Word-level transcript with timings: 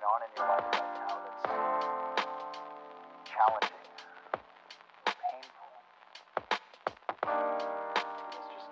going 0.00 0.12
on 0.12 0.22
in 0.24 0.30
your 0.36 0.48
life 0.48 0.64
right 0.72 0.90
now 0.96 1.12
that's 1.24 1.44
challenging, 3.28 3.84
painful. 5.04 5.70
It's 8.32 8.48
just 8.54 8.70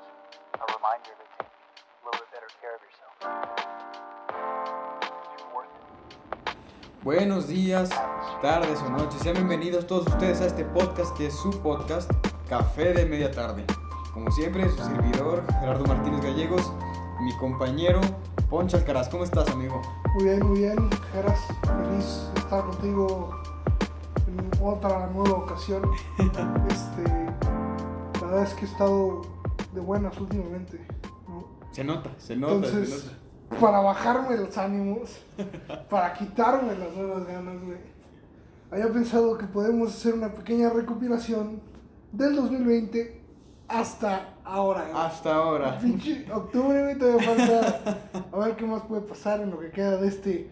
a 0.56 0.64
reminder 0.72 1.12
to 1.12 1.26
take 1.36 1.52
a 1.52 2.04
little 2.04 2.20
bit 2.20 2.30
better 2.32 2.48
care 2.60 2.74
of 2.76 2.80
yourself. 2.80 3.12
It. 3.20 3.48
Buenos 7.04 7.48
días, 7.48 7.90
tardes 8.40 8.80
o 8.82 8.88
noches. 8.90 9.22
Sean 9.22 9.34
bienvenidos 9.34 9.86
todos 9.86 10.06
ustedes 10.06 10.40
a 10.40 10.46
este 10.46 10.64
podcast 10.64 11.14
que 11.16 11.26
es 11.26 11.36
su 11.38 11.50
podcast 11.62 12.10
Café 12.48 12.94
de 12.94 13.04
Media 13.06 13.30
Tarde. 13.30 13.64
Como 14.14 14.30
siempre, 14.30 14.68
su 14.70 14.78
servidor 14.78 15.44
Gerardo 15.60 15.84
Martínez 15.84 16.22
Gallegos, 16.22 16.72
mi 17.20 17.36
compañero 17.36 18.00
Poncho 18.50 18.76
Alcaraz. 18.78 19.08
¿Cómo 19.08 19.24
estás, 19.24 19.48
amigo? 19.50 19.82
Muy 20.14 20.24
bien, 20.24 20.46
muy 20.46 20.58
bien, 20.60 20.90
Geras. 21.12 21.38
Feliz 21.62 22.30
de 22.34 22.40
estar 22.40 22.64
contigo 22.64 23.30
en 24.26 24.50
otra 24.62 25.06
nueva 25.08 25.38
ocasión. 25.38 25.82
Este, 26.68 27.02
la 28.20 28.26
verdad 28.26 28.42
es 28.42 28.54
que 28.54 28.64
he 28.64 28.68
estado 28.68 29.22
de 29.74 29.80
buenas 29.80 30.18
últimamente. 30.18 30.86
¿no? 31.28 31.44
Se 31.72 31.84
nota, 31.84 32.10
se 32.18 32.36
nota, 32.36 32.66
se 32.68 32.76
Entonces, 32.76 33.12
nota. 33.50 33.60
para 33.60 33.80
bajarme 33.80 34.36
los 34.36 34.56
ánimos, 34.58 35.18
para 35.90 36.12
quitarme 36.14 36.74
las 36.76 36.92
nuevas 36.94 37.26
ganas, 37.26 37.62
güey, 37.62 37.78
había 38.70 38.92
pensado 38.92 39.36
que 39.38 39.46
podemos 39.46 39.94
hacer 39.94 40.14
una 40.14 40.32
pequeña 40.32 40.70
recopilación 40.70 41.60
del 42.12 42.36
2020 42.36 43.17
hasta 43.68 44.34
ahora. 44.44 44.88
güey. 44.90 45.02
Hasta 45.02 45.34
ahora. 45.34 45.78
Pinche 45.82 46.26
octubre, 46.32 46.82
güey, 46.82 46.98
todavía 46.98 47.22
falta. 47.36 47.98
A 48.32 48.38
ver 48.38 48.56
qué 48.56 48.64
más 48.66 48.82
puede 48.82 49.02
pasar 49.02 49.40
en 49.40 49.50
lo 49.50 49.60
que 49.60 49.70
queda 49.70 49.96
de 49.98 50.08
este 50.08 50.50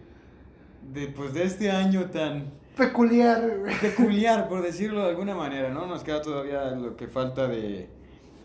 De, 0.93 1.07
pues 1.07 1.33
de 1.33 1.43
este 1.43 1.71
año 1.71 2.09
tan 2.09 2.51
peculiar, 2.75 3.59
güey. 3.59 3.75
peculiar, 3.79 4.47
por 4.47 4.61
decirlo 4.61 5.01
de 5.03 5.09
alguna 5.09 5.33
manera, 5.35 5.69
¿no? 5.69 5.87
Nos 5.87 6.03
queda 6.03 6.21
todavía 6.21 6.71
lo 6.71 6.95
que 6.95 7.07
falta 7.07 7.47
de, 7.47 7.89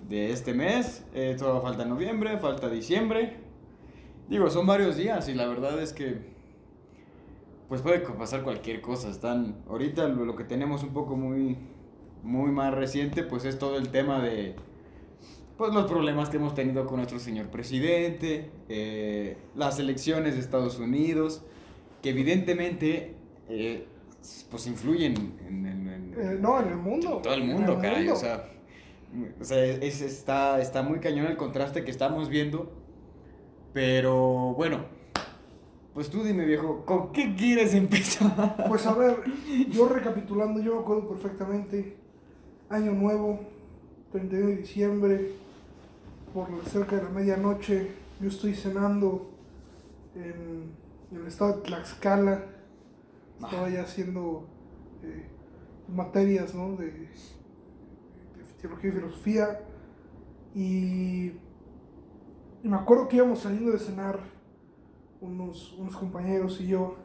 de 0.09 0.33
este 0.33 0.55
mes. 0.55 1.05
Eh, 1.15 1.37
todavía 1.39 1.61
falta 1.61 1.84
noviembre, 1.84 2.39
falta 2.39 2.69
diciembre. 2.70 3.37
Digo, 4.28 4.48
son 4.48 4.67
varios 4.67 4.97
días 4.97 5.28
y 5.28 5.34
la 5.34 5.47
verdad 5.47 5.81
es 5.83 5.93
que 5.93 6.33
pues 7.69 7.83
puede 7.83 8.00
pasar 8.00 8.43
cualquier 8.43 8.81
cosa. 8.81 9.09
Están 9.11 9.56
ahorita 9.69 10.09
lo, 10.09 10.25
lo 10.25 10.37
que 10.37 10.45
tenemos 10.45 10.83
un 10.83 10.95
poco 10.95 11.17
muy 11.17 11.59
muy 12.23 12.51
más 12.51 12.73
reciente, 12.75 13.23
pues 13.23 13.45
es 13.45 13.59
todo 13.59 13.77
el 13.78 13.89
tema 13.91 14.20
de 14.23 14.55
pues 15.56 15.73
los 15.75 15.84
problemas 15.91 16.28
que 16.31 16.39
hemos 16.39 16.55
tenido 16.55 16.87
con 16.87 16.97
nuestro 16.97 17.19
señor 17.20 17.47
presidente, 17.48 18.51
eh, 18.69 19.37
las 19.55 19.78
elecciones 19.78 20.34
de 20.34 20.41
Estados 20.41 20.78
Unidos, 20.78 21.43
que 22.03 22.11
evidentemente 22.11 23.15
eh, 23.48 23.87
pues 24.50 24.67
influyen 24.67 25.15
en, 25.47 25.67
en- 25.67 25.89
en- 25.89 26.15
Eh, 26.17 26.39
no, 26.41 26.61
en 26.61 26.69
el 26.69 26.77
mundo. 26.77 27.20
todo 27.23 27.34
el 27.34 27.45
mundo, 27.45 27.75
el 27.75 27.81
caray. 27.81 27.98
mundo. 27.98 28.15
O 28.15 28.17
sea, 28.17 28.48
o 29.41 29.45
sea, 29.45 29.62
es, 29.65 30.00
está, 30.00 30.61
está 30.61 30.83
muy 30.83 30.98
cañón 31.00 31.27
el 31.27 31.37
contraste 31.37 31.84
que 31.84 31.91
estamos 31.91 32.28
viendo. 32.28 32.73
Pero 33.73 34.55
bueno, 34.55 34.84
pues 35.95 36.11
tú 36.11 36.23
dime, 36.25 36.45
viejo, 36.45 36.84
¿con 36.84 37.12
qué 37.12 37.34
quieres 37.34 37.75
empezar? 37.75 38.65
Pues 38.69 38.87
a 38.87 38.95
ver, 38.95 39.17
yo 39.70 39.89
recapitulando, 39.89 40.61
yo 40.61 40.75
me 40.77 40.81
acuerdo 40.81 41.09
perfectamente. 41.09 41.97
Año 42.73 42.92
nuevo, 42.92 43.39
31 44.12 44.47
de 44.47 44.56
diciembre, 44.56 45.33
por 46.33 46.48
cerca 46.65 46.97
de 46.97 47.03
la 47.03 47.11
medianoche, 47.11 47.91
yo 48.19 48.31
estoy 48.31 48.55
cenando 48.55 49.31
en, 50.15 50.73
en 51.11 51.20
el 51.20 51.27
estado 51.27 51.56
de 51.59 51.62
Tlaxcala. 51.65 52.47
Estaba 53.44 53.69
ya 53.69 53.83
haciendo 53.83 54.47
eh, 55.03 55.27
materias 55.87 56.55
¿no? 56.55 56.77
de, 56.77 56.87
de 56.87 57.09
teología 58.59 58.89
y 58.89 58.93
filosofía. 58.94 59.60
Y, 60.54 61.33
y 62.62 62.69
me 62.69 62.77
acuerdo 62.77 63.06
que 63.06 63.16
íbamos 63.16 63.41
saliendo 63.41 63.72
de 63.72 63.81
cenar 63.81 64.19
unos, 65.21 65.75
unos 65.75 65.94
compañeros 65.94 66.59
y 66.59 66.69
yo. 66.69 66.97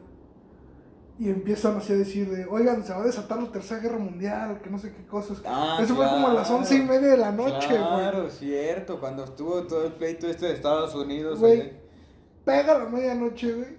Y 1.20 1.28
empiezan 1.30 1.76
así 1.76 1.92
a 1.92 1.96
decir 1.96 2.30
de, 2.30 2.46
oigan, 2.46 2.84
se 2.84 2.92
va 2.92 3.00
a 3.00 3.04
desatar 3.06 3.42
la 3.42 3.50
tercera 3.50 3.80
guerra 3.80 3.98
mundial, 3.98 4.60
que 4.62 4.70
no 4.70 4.78
sé 4.78 4.92
qué 4.92 5.04
cosas. 5.04 5.42
Ah, 5.44 5.78
Eso 5.82 5.96
fue 5.96 6.06
como 6.06 6.28
a 6.28 6.34
las 6.34 6.48
once 6.48 6.76
y 6.76 6.82
media 6.82 7.08
de 7.08 7.16
la 7.16 7.32
noche, 7.32 7.66
güey. 7.66 7.78
Claro, 7.78 8.30
cierto, 8.30 9.00
cuando 9.00 9.24
estuvo 9.24 9.62
todo 9.64 9.84
el 9.86 9.92
pleito 9.94 10.28
este 10.28 10.46
de 10.46 10.52
Estados 10.52 10.94
Unidos. 10.94 11.40
Güey. 11.40 11.72
Pega 12.44 12.78
la 12.78 12.84
medianoche, 12.84 13.52
güey. 13.52 13.76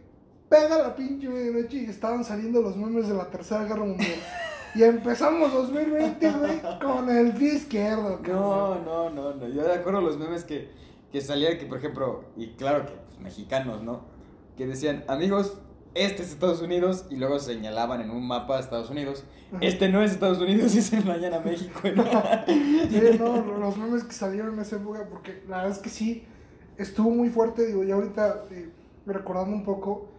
Pega 0.50 0.80
la 0.80 0.96
pinche 0.96 1.30
medianoche 1.30 1.78
y 1.78 1.86
estaban 1.86 2.26
saliendo 2.26 2.62
los 2.62 2.76
memes 2.76 3.08
de 3.08 3.14
la 3.14 3.30
tercera 3.30 3.64
guerra 3.64 3.86
mundial. 3.86 4.20
y 4.76 4.84
empezamos 4.84 5.54
2020, 5.54 6.32
güey, 6.32 6.62
con 6.82 7.10
el 7.10 7.32
pie 7.34 7.54
izquierdo, 7.56 8.18
No, 8.18 8.22
cabrón. 8.22 8.86
no, 8.86 9.10
no, 9.12 9.34
no. 9.36 9.48
Yo 9.48 9.64
de 9.64 9.74
acuerdo 9.76 10.00
a 10.00 10.02
los 10.02 10.18
memes 10.18 10.44
que, 10.44 10.70
que 11.10 11.22
salían, 11.22 11.58
que 11.58 11.68
por 11.68 11.78
ejemplo, 11.78 12.26
y 12.36 12.50
claro 12.56 12.86
que 12.86 12.92
pues, 12.92 13.20
mexicanos, 13.22 13.82
¿no? 13.82 14.02
Que 14.58 14.68
decían, 14.68 15.06
amigos, 15.08 15.58
este 16.06 16.24
es 16.24 16.32
Estados 16.32 16.62
Unidos, 16.62 17.06
y 17.10 17.16
luego 17.18 17.40
señalaban 17.40 18.02
en 18.02 18.12
un 18.12 18.28
mapa 18.28 18.58
a 18.58 18.60
Estados 18.60 18.90
Unidos. 18.90 19.24
Este 19.62 19.90
no 19.90 20.02
es 20.04 20.12
Estados 20.12 20.40
Unidos, 20.40 20.74
y 20.76 20.82
se 20.82 21.00
vayan 21.02 21.34
a 21.34 21.40
México. 21.40 21.80
¿no? 21.96 22.04
Sí, 22.48 23.02
no, 23.20 23.42
los 23.60 23.78
memes 23.78 24.04
que 24.04 24.14
salieron 24.14 24.54
en 24.54 24.60
esa 24.62 24.78
época, 24.78 25.08
porque 25.10 25.44
la 25.48 25.58
verdad 25.58 25.72
es 25.72 25.80
que 25.80 25.90
sí, 25.90 26.24
estuvo 26.78 27.10
muy 27.10 27.30
fuerte, 27.30 27.66
digo, 27.66 27.84
ya 27.84 27.96
ahorita 27.96 28.46
eh, 28.52 28.70
recordando 29.06 29.56
un 29.56 29.64
poco, 29.64 30.10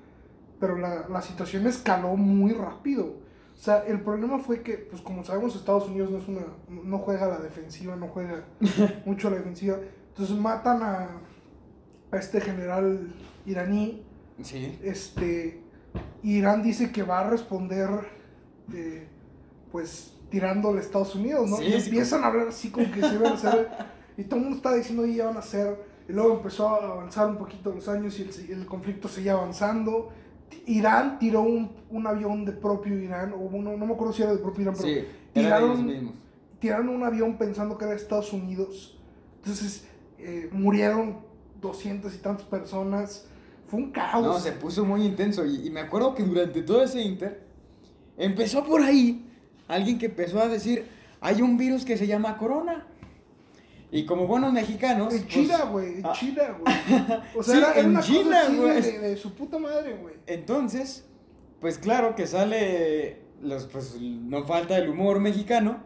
pero 0.58 0.76
la, 0.76 1.06
la 1.08 1.22
situación 1.22 1.66
escaló 1.66 2.16
muy 2.16 2.52
rápido. 2.52 3.04
O 3.54 3.62
sea, 3.62 3.84
el 3.86 4.00
problema 4.00 4.38
fue 4.38 4.62
que, 4.62 4.74
pues 4.74 5.02
como 5.02 5.22
sabemos, 5.24 5.54
Estados 5.54 5.88
Unidos 5.88 6.10
no 6.10 6.18
es 6.18 6.28
una, 6.28 6.42
no 6.68 6.98
juega 6.98 7.26
a 7.26 7.28
la 7.28 7.38
defensiva, 7.40 7.94
no 7.96 8.08
juega 8.08 8.44
mucho 9.06 9.28
a 9.28 9.32
la 9.32 9.36
defensiva. 9.38 9.76
Entonces 10.08 10.36
matan 10.36 10.82
a, 10.82 11.08
a 12.10 12.16
este 12.16 12.40
general 12.40 13.12
iraní, 13.46 14.02
Sí. 14.42 14.78
este, 14.82 15.59
Irán 16.22 16.62
dice 16.62 16.92
que 16.92 17.02
va 17.02 17.20
a 17.20 17.30
responder, 17.30 17.88
eh, 18.74 19.06
pues, 19.72 20.14
tirándole 20.30 20.78
a 20.78 20.82
Estados 20.82 21.14
Unidos, 21.14 21.48
¿no? 21.48 21.56
Sí, 21.56 21.64
y 21.64 21.80
sí, 21.80 21.88
empiezan 21.88 22.22
a 22.24 22.28
hablar 22.28 22.48
así 22.48 22.70
como 22.70 22.90
que 22.90 23.00
se 23.00 23.18
van 23.18 23.32
a 23.32 23.34
hacer, 23.34 23.68
y 24.16 24.24
todo 24.24 24.36
el 24.36 24.42
mundo 24.42 24.56
está 24.56 24.74
diciendo, 24.74 25.06
ya 25.06 25.26
van 25.26 25.36
a 25.36 25.40
hacer, 25.40 25.76
y 26.08 26.12
luego 26.12 26.36
empezó 26.36 26.68
a 26.68 26.76
avanzar 26.92 27.28
un 27.28 27.36
poquito 27.36 27.72
los 27.72 27.88
años 27.88 28.18
y 28.18 28.22
el, 28.22 28.60
el 28.60 28.66
conflicto 28.66 29.08
seguía 29.08 29.32
avanzando. 29.32 30.10
Irán 30.66 31.18
tiró 31.18 31.42
un, 31.42 31.70
un 31.90 32.06
avión 32.06 32.44
de 32.44 32.52
propio 32.52 32.98
Irán, 32.98 33.32
o 33.32 33.36
uno, 33.36 33.76
no 33.76 33.86
me 33.86 33.94
acuerdo 33.94 34.12
si 34.12 34.22
era 34.22 34.32
de 34.32 34.38
propio 34.38 34.62
Irán, 34.62 34.74
pero 34.76 34.88
Sí, 34.88 35.06
tiraron, 35.32 36.12
tiraron 36.58 36.88
un 36.88 37.02
avión 37.04 37.38
pensando 37.38 37.78
que 37.78 37.84
era 37.84 37.94
de 37.94 38.00
Estados 38.00 38.32
Unidos. 38.32 38.98
Entonces 39.36 39.86
eh, 40.18 40.48
murieron 40.52 41.18
doscientas 41.60 42.14
y 42.14 42.18
tantas 42.18 42.46
personas. 42.46 43.26
Fue 43.70 43.78
un 43.80 43.92
caos. 43.92 44.26
No, 44.26 44.40
se 44.40 44.52
puso 44.52 44.84
muy 44.84 45.04
intenso. 45.04 45.46
Y, 45.46 45.68
y 45.68 45.70
me 45.70 45.80
acuerdo 45.80 46.14
que 46.14 46.24
durante 46.24 46.62
todo 46.62 46.82
ese 46.82 47.00
inter, 47.00 47.40
empezó 48.18 48.64
por 48.64 48.82
ahí 48.82 49.24
alguien 49.68 49.98
que 49.98 50.06
empezó 50.06 50.40
a 50.40 50.48
decir, 50.48 50.86
hay 51.20 51.40
un 51.40 51.56
virus 51.56 51.84
que 51.84 51.96
se 51.96 52.06
llama 52.06 52.36
corona. 52.36 52.86
Y 53.92 54.04
como 54.04 54.26
buenos 54.26 54.52
mexicanos... 54.52 55.12
En 55.12 55.22
pues, 55.22 55.32
China, 55.32 55.64
güey. 55.64 55.98
En 55.98 56.06
ah. 56.06 56.12
China, 56.12 56.58
güey. 56.58 56.74
O 57.36 57.42
sea, 57.42 57.54
Sí, 57.54 57.58
era, 57.60 57.72
era 57.72 57.80
en 57.80 57.90
una 57.90 58.00
China, 58.00 58.42
güey. 58.48 58.82
de, 58.82 58.98
de 58.98 59.16
su 59.16 59.34
puta 59.34 59.58
madre, 59.58 59.96
güey. 60.00 60.14
Entonces, 60.26 61.06
pues 61.60 61.78
claro 61.78 62.14
que 62.14 62.26
sale, 62.26 63.22
los, 63.42 63.66
pues 63.66 64.00
no 64.00 64.44
falta 64.44 64.78
el 64.78 64.88
humor 64.88 65.20
mexicano, 65.20 65.82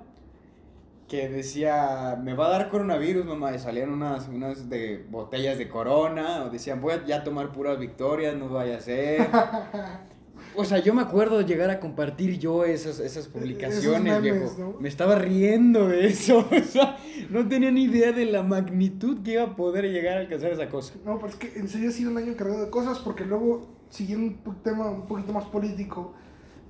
que 1.08 1.28
decía, 1.28 2.18
me 2.22 2.34
va 2.34 2.46
a 2.46 2.50
dar 2.50 2.70
coronavirus, 2.70 3.26
mamá, 3.26 3.54
y 3.54 3.58
salían 3.58 3.90
unas, 3.90 4.28
unas 4.28 4.70
de 4.70 5.04
botellas 5.10 5.58
de 5.58 5.68
corona, 5.68 6.44
o 6.44 6.50
decían, 6.50 6.80
voy 6.80 6.94
a 6.94 7.04
ya 7.04 7.24
tomar 7.24 7.52
puras 7.52 7.78
victorias, 7.78 8.34
no 8.36 8.48
vaya 8.48 8.78
a 8.78 8.80
ser. 8.80 9.28
O 10.56 10.64
sea, 10.64 10.78
yo 10.78 10.94
me 10.94 11.02
acuerdo 11.02 11.38
de 11.38 11.44
llegar 11.46 11.70
a 11.70 11.80
compartir 11.80 12.38
yo 12.38 12.64
esas, 12.64 13.00
esas 13.00 13.26
publicaciones, 13.26 13.84
Esos 13.84 14.00
memes, 14.00 14.22
viejo. 14.22 14.54
¿no? 14.58 14.80
Me 14.80 14.88
estaba 14.88 15.16
riendo 15.16 15.88
de 15.88 16.06
eso, 16.06 16.38
o 16.50 16.64
sea, 16.64 16.96
no 17.30 17.48
tenía 17.48 17.72
ni 17.72 17.84
idea 17.84 18.12
de 18.12 18.24
la 18.26 18.42
magnitud 18.42 19.22
que 19.22 19.32
iba 19.32 19.42
a 19.42 19.56
poder 19.56 19.90
llegar 19.90 20.16
a 20.16 20.20
alcanzar 20.20 20.52
esa 20.52 20.68
cosa. 20.68 20.94
No, 21.04 21.18
pero 21.18 21.30
es 21.30 21.36
que 21.36 21.58
en 21.58 21.68
serio 21.68 21.88
ha 21.88 21.92
sido 21.92 22.10
un 22.10 22.18
año 22.18 22.36
cargado 22.36 22.64
de 22.64 22.70
cosas, 22.70 23.00
porque 23.00 23.24
luego, 23.24 23.66
siguiendo 23.90 24.38
un 24.48 24.62
tema 24.62 24.88
un 24.88 25.06
poquito 25.06 25.32
más 25.32 25.44
político, 25.46 26.14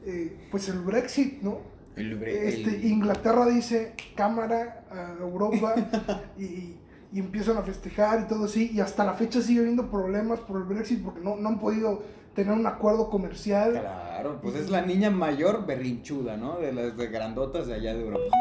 eh, 0.07 0.35
pues 0.51 0.69
el 0.69 0.79
Brexit, 0.81 1.43
¿no? 1.43 1.74
El, 1.97 2.23
Este, 2.23 2.87
Inglaterra 2.89 3.47
dice 3.47 3.95
cámara 4.17 4.85
a 4.91 5.23
Europa 5.23 5.75
y, 6.39 6.77
y 7.13 7.21
empiezan 7.21 7.57
a 7.57 7.63
festejar 7.63 8.23
y 8.23 8.29
todo 8.29 8.47
así, 8.47 8.73
y 8.75 8.81
hasta 8.81 9.05
la 9.05 9.15
fecha 9.15 9.41
sigue 9.41 9.61
habiendo 9.61 9.89
problemas 9.91 10.41
por 10.41 10.57
el 10.57 10.65
Brexit 10.65 11.05
porque 11.05 11.21
no, 11.21 11.37
no 11.37 11.49
han 11.49 11.61
podido 11.61 12.03
tener 12.35 12.53
un 12.53 12.67
acuerdo 12.67 13.09
comercial. 13.09 13.73
Claro, 13.73 14.41
pues 14.43 14.57
es 14.57 14.71
la 14.71 14.83
niña 14.83 15.11
mayor 15.11 15.67
berrinchuda, 15.67 16.37
¿no? 16.37 16.59
De 16.59 16.73
las 16.73 16.97
de 16.97 17.07
grandotas 17.07 17.67
de 17.67 17.75
allá 17.75 17.95
de 17.95 18.01
Europa. 18.01 18.37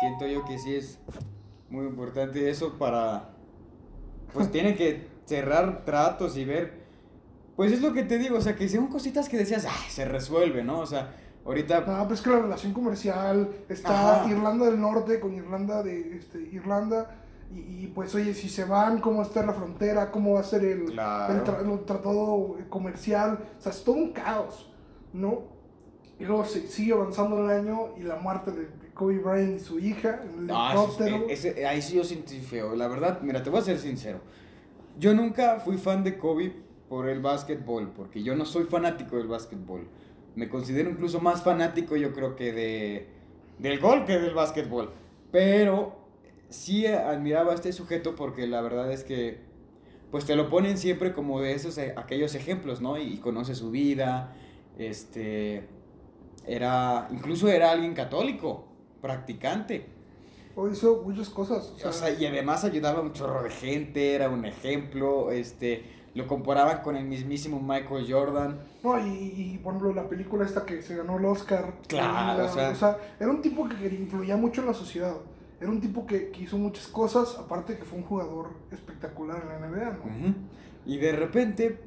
Siento 0.00 0.26
yo 0.26 0.44
que 0.46 0.58
sí 0.58 0.74
es 0.74 0.98
muy 1.68 1.86
importante 1.86 2.48
eso 2.50 2.78
para... 2.78 3.30
Pues 4.32 4.50
tiene 4.52 4.74
que 4.74 5.08
cerrar 5.26 5.84
tratos 5.84 6.36
y 6.36 6.44
ver... 6.44 6.80
Pues 7.56 7.72
es 7.72 7.82
lo 7.82 7.92
que 7.92 8.04
te 8.04 8.16
digo, 8.16 8.38
o 8.38 8.40
sea, 8.40 8.56
que 8.56 8.66
son 8.70 8.86
cositas 8.86 9.28
que 9.28 9.36
decías, 9.36 9.66
ah, 9.68 9.84
se 9.90 10.06
resuelve, 10.06 10.64
¿no? 10.64 10.78
O 10.78 10.86
sea, 10.86 11.14
ahorita... 11.44 11.80
No, 11.86 12.06
pues 12.08 12.20
que 12.20 12.30
la 12.30 12.40
relación 12.40 12.72
comercial 12.72 13.48
está 13.68 14.20
Ajá. 14.22 14.30
Irlanda 14.30 14.66
del 14.66 14.80
Norte 14.80 15.20
con 15.20 15.34
Irlanda 15.34 15.82
de 15.82 16.16
este, 16.16 16.40
Irlanda 16.40 17.16
y, 17.52 17.58
y, 17.84 17.86
pues 17.94 18.14
oye, 18.14 18.32
si 18.34 18.48
se 18.48 18.64
van, 18.64 19.00
¿cómo 19.00 19.18
va 19.18 19.24
a 19.24 19.26
estar 19.26 19.44
la 19.44 19.52
frontera? 19.52 20.10
¿Cómo 20.10 20.34
va 20.34 20.40
a 20.40 20.44
ser 20.44 20.64
el, 20.64 20.84
Claro. 20.92 21.34
el, 21.34 21.44
tra- 21.44 21.60
el 21.72 21.84
tratado 21.84 22.56
comercial? 22.68 23.38
O 23.58 23.60
sea, 23.60 23.72
es 23.72 23.82
todo 23.82 23.96
un 23.96 24.12
caos, 24.12 24.70
¿no? 25.12 25.42
Y 26.18 26.24
luego 26.24 26.44
se 26.44 26.66
sigue 26.68 26.92
avanzando 26.92 27.42
el 27.44 27.50
año 27.50 27.96
y 27.98 28.02
la 28.02 28.16
muerte 28.16 28.52
de 28.52 28.68
Kobe 28.94 29.18
Bryant 29.18 29.56
y 29.56 29.58
su 29.58 29.78
hija 29.78 30.20
en 30.22 30.40
el 30.40 30.46
No, 30.48 30.70
eso 30.70 30.82
es- 30.92 31.00
helicóptero. 31.00 31.28
ese- 31.30 31.66
ahí 31.66 31.80
sí 31.82 31.96
yo 31.96 32.04
sentí 32.04 32.38
feo. 32.40 32.76
La 32.76 32.86
verdad, 32.88 33.20
mira, 33.22 33.42
te 33.42 33.50
voy 33.50 33.58
a 33.60 33.62
ser 33.62 33.78
sincero. 33.78 34.20
Yo 34.98 35.14
nunca 35.14 35.58
fui 35.60 35.78
fan 35.78 36.04
de 36.04 36.18
Kobe 36.18 36.54
por 36.88 37.08
el 37.08 37.20
básquetbol, 37.20 37.90
porque 37.96 38.22
yo 38.22 38.36
no 38.36 38.44
soy 38.44 38.64
fanático 38.64 39.16
del 39.16 39.28
básquetbol. 39.28 39.88
Me 40.34 40.48
considero 40.48 40.90
incluso 40.90 41.20
más 41.20 41.42
fanático, 41.42 41.96
yo 41.96 42.12
creo 42.12 42.36
que 42.36 42.52
de 42.52 43.20
del 43.58 43.78
gol 43.78 44.04
que 44.04 44.18
del 44.18 44.34
básquetbol. 44.34 44.92
Pero 45.30 46.00
sí 46.48 46.86
admiraba 46.86 47.52
a 47.52 47.54
este 47.54 47.72
sujeto 47.72 48.16
porque 48.16 48.46
la 48.46 48.60
verdad 48.60 48.92
es 48.92 49.04
que 49.04 49.38
pues 50.10 50.24
te 50.24 50.34
lo 50.34 50.50
ponen 50.50 50.76
siempre 50.76 51.12
como 51.12 51.40
de 51.40 51.52
esos 51.52 51.78
eh, 51.78 51.94
aquellos 51.96 52.34
ejemplos, 52.34 52.80
¿no? 52.80 52.98
Y, 52.98 53.18
conoce 53.18 53.54
su 53.54 53.70
vida, 53.70 54.34
este 54.76 55.68
era 56.46 57.08
incluso 57.12 57.48
era 57.48 57.70
alguien 57.70 57.94
católico, 57.94 58.66
practicante. 59.00 59.86
O 60.56 60.68
hizo 60.68 61.02
muchas 61.04 61.28
cosas. 61.28 61.72
O 61.76 61.78
sea, 61.78 61.90
O 61.90 61.92
sea, 61.92 62.10
y 62.10 62.26
además 62.26 62.64
ayudaba 62.64 62.98
a 62.98 63.02
un 63.02 63.12
chorro 63.12 63.44
de 63.44 63.50
gente, 63.50 64.14
era 64.14 64.28
un 64.28 64.44
ejemplo, 64.44 65.30
este, 65.30 65.84
lo 66.14 66.26
comparaban 66.26 66.82
con 66.82 66.96
el 66.96 67.04
mismísimo 67.04 67.60
Michael 67.60 68.06
Jordan. 68.10 68.58
No, 68.82 68.98
y, 68.98 69.12
y, 69.54 69.58
por 69.62 69.74
ejemplo 69.74 69.94
la 69.94 70.08
película 70.08 70.44
esta 70.44 70.64
que 70.66 70.82
se 70.82 70.96
ganó 70.96 71.18
el 71.18 71.24
Oscar. 71.24 71.74
Claro, 71.86 72.42
la- 72.56 72.70
o 72.70 72.74
sea- 72.74 72.96
era 73.20 73.30
un 73.30 73.40
tipo 73.42 73.68
que 73.68 73.86
influía 73.88 74.36
mucho 74.36 74.60
en 74.62 74.66
la 74.68 74.74
sociedad. 74.74 75.14
Era 75.60 75.70
un 75.70 75.80
tipo 75.80 76.06
que, 76.06 76.30
que 76.30 76.42
hizo 76.42 76.56
muchas 76.56 76.86
cosas, 76.88 77.36
aparte 77.38 77.76
que 77.76 77.84
fue 77.84 77.98
un 77.98 78.04
jugador 78.04 78.48
espectacular 78.72 79.42
en 79.42 79.48
la 79.60 79.68
NBA, 79.68 79.90
¿no? 79.90 80.34
Y 80.86 80.96
de 80.96 81.12
repente, 81.12 81.78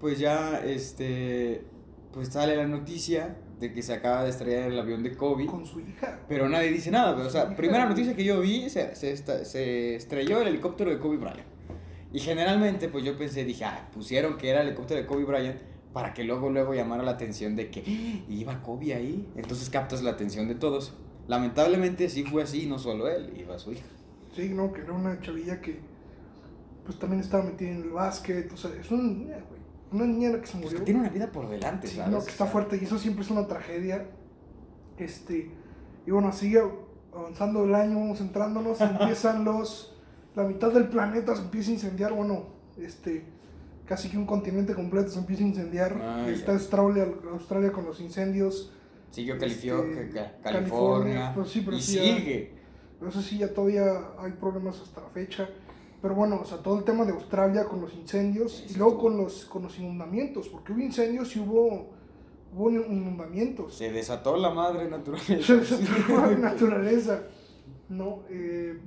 pues 0.00 0.18
ya, 0.18 0.60
este, 0.64 1.64
pues 2.12 2.28
sale 2.28 2.54
la 2.56 2.66
noticia 2.66 3.36
de 3.58 3.72
que 3.72 3.82
se 3.82 3.94
acaba 3.94 4.22
de 4.22 4.30
estrellar 4.30 4.70
el 4.70 4.78
avión 4.78 5.02
de 5.02 5.16
Kobe. 5.16 5.46
Con 5.46 5.66
su 5.66 5.80
hija. 5.80 6.20
Pero 6.28 6.48
nadie 6.48 6.70
dice 6.70 6.90
nada, 6.90 7.16
pero, 7.16 7.26
o 7.26 7.30
sea, 7.30 7.56
primera 7.56 7.86
noticia 7.88 8.14
que 8.14 8.22
yo 8.24 8.38
vi, 8.40 8.68
se, 8.70 8.94
se, 8.94 9.16
se 9.16 9.96
estrelló 9.96 10.40
el 10.42 10.48
helicóptero 10.48 10.90
de 10.90 10.98
Kobe 10.98 11.16
Bryant. 11.16 11.40
Y 12.12 12.20
generalmente, 12.20 12.88
pues 12.88 13.04
yo 13.04 13.16
pensé, 13.18 13.44
dije, 13.44 13.64
ah, 13.64 13.88
pusieron 13.92 14.38
que 14.38 14.48
era 14.50 14.62
el 14.62 14.68
helicóptero 14.68 15.00
de 15.00 15.06
Kobe 15.06 15.24
Bryant 15.24 15.58
para 15.92 16.14
que 16.14 16.24
luego, 16.24 16.48
luego 16.50 16.74
llamara 16.74 17.02
la 17.02 17.10
atención 17.12 17.54
de 17.56 17.70
que 17.70 17.80
"Ah, 17.86 18.24
iba 18.30 18.62
Kobe 18.62 18.94
ahí. 18.94 19.28
Entonces 19.36 19.68
captas 19.70 20.02
la 20.02 20.10
atención 20.12 20.48
de 20.48 20.54
todos. 20.54 20.94
Lamentablemente 21.26 22.08
sí 22.08 22.24
fue 22.24 22.42
así, 22.42 22.66
no 22.66 22.78
solo 22.78 23.08
él, 23.08 23.32
iba 23.36 23.58
su 23.58 23.72
hija. 23.72 23.84
Sí, 24.34 24.48
no, 24.50 24.72
que 24.72 24.80
era 24.82 24.92
una 24.92 25.20
chavilla 25.20 25.60
que 25.60 25.80
pues 26.86 26.98
también 26.98 27.20
estaba 27.20 27.44
metida 27.44 27.70
en 27.70 27.82
el 27.82 27.90
básquet. 27.90 28.50
O 28.52 28.56
sea, 28.56 28.70
es 28.80 28.90
una 28.90 29.02
niña, 29.02 29.36
güey. 29.48 29.60
Una 29.92 30.04
niña 30.06 30.30
que 30.40 30.46
se 30.46 30.52
Pues 30.52 30.64
murió. 30.64 30.78
que 30.78 30.84
tiene 30.86 31.00
una 31.00 31.08
vida 31.10 31.30
por 31.30 31.48
delante, 31.48 31.86
Sí, 31.88 31.96
¿sabes? 31.96 32.12
no, 32.12 32.24
que 32.24 32.30
está 32.30 32.46
fuerte 32.46 32.78
y 32.80 32.84
eso 32.84 32.98
siempre 32.98 33.24
es 33.24 33.30
una 33.30 33.46
tragedia. 33.46 34.06
Este, 34.96 35.50
y 36.06 36.10
bueno, 36.10 36.32
sigue 36.32 36.62
avanzando 37.14 37.64
el 37.64 37.74
año, 37.74 37.96
vamos 37.98 38.20
entrándonos, 38.20 38.80
empiezan 38.80 39.44
los, 39.44 39.94
la 40.38 40.44
mitad 40.44 40.72
del 40.72 40.88
planeta 40.88 41.34
se 41.34 41.42
empieza 41.42 41.70
a 41.70 41.74
incendiar, 41.74 42.12
bueno, 42.12 42.46
este, 42.78 43.24
casi 43.84 44.08
que 44.08 44.16
un 44.16 44.24
continente 44.24 44.72
completo 44.72 45.08
se 45.10 45.18
empieza 45.18 45.42
a 45.42 45.46
incendiar. 45.48 46.00
Ah, 46.00 46.30
está. 46.30 46.52
Australia, 46.52 47.08
Australia 47.32 47.72
con 47.72 47.84
los 47.84 48.00
incendios, 48.00 48.72
Siguió 49.10 49.34
este, 49.34 49.46
California, 49.46 50.38
California, 50.42 51.32
pues 51.34 51.48
sí, 51.48 51.62
pero 51.64 51.76
y 51.76 51.82
sí 51.82 51.98
sigue. 51.98 52.52
no 53.00 53.10
sé 53.10 53.22
si 53.22 53.38
ya 53.38 53.52
todavía 53.52 53.82
hay 54.18 54.32
problemas 54.32 54.80
hasta 54.80 55.00
la 55.00 55.08
fecha. 55.08 55.48
Pero 56.00 56.14
bueno, 56.14 56.40
o 56.42 56.44
sea, 56.44 56.58
todo 56.58 56.78
el 56.78 56.84
tema 56.84 57.04
de 57.04 57.12
Australia 57.12 57.64
con 57.64 57.80
los 57.80 57.92
incendios 57.94 58.64
y 58.68 58.74
luego 58.74 58.98
con 58.98 59.16
los, 59.16 59.46
con 59.46 59.62
los 59.62 59.76
inundamientos, 59.78 60.48
porque 60.48 60.72
hubo 60.72 60.80
incendios 60.80 61.34
y 61.34 61.40
hubo, 61.40 61.90
hubo 62.54 62.70
inundamientos. 62.70 63.74
Se 63.74 63.90
desató 63.90 64.36
la 64.36 64.50
madre 64.50 64.88
naturaleza. 64.88 65.42
Se 65.42 65.56
desató 65.56 66.20
la 66.20 66.36
naturaleza. 66.36 67.22
No, 67.88 68.20
eh, 68.28 68.78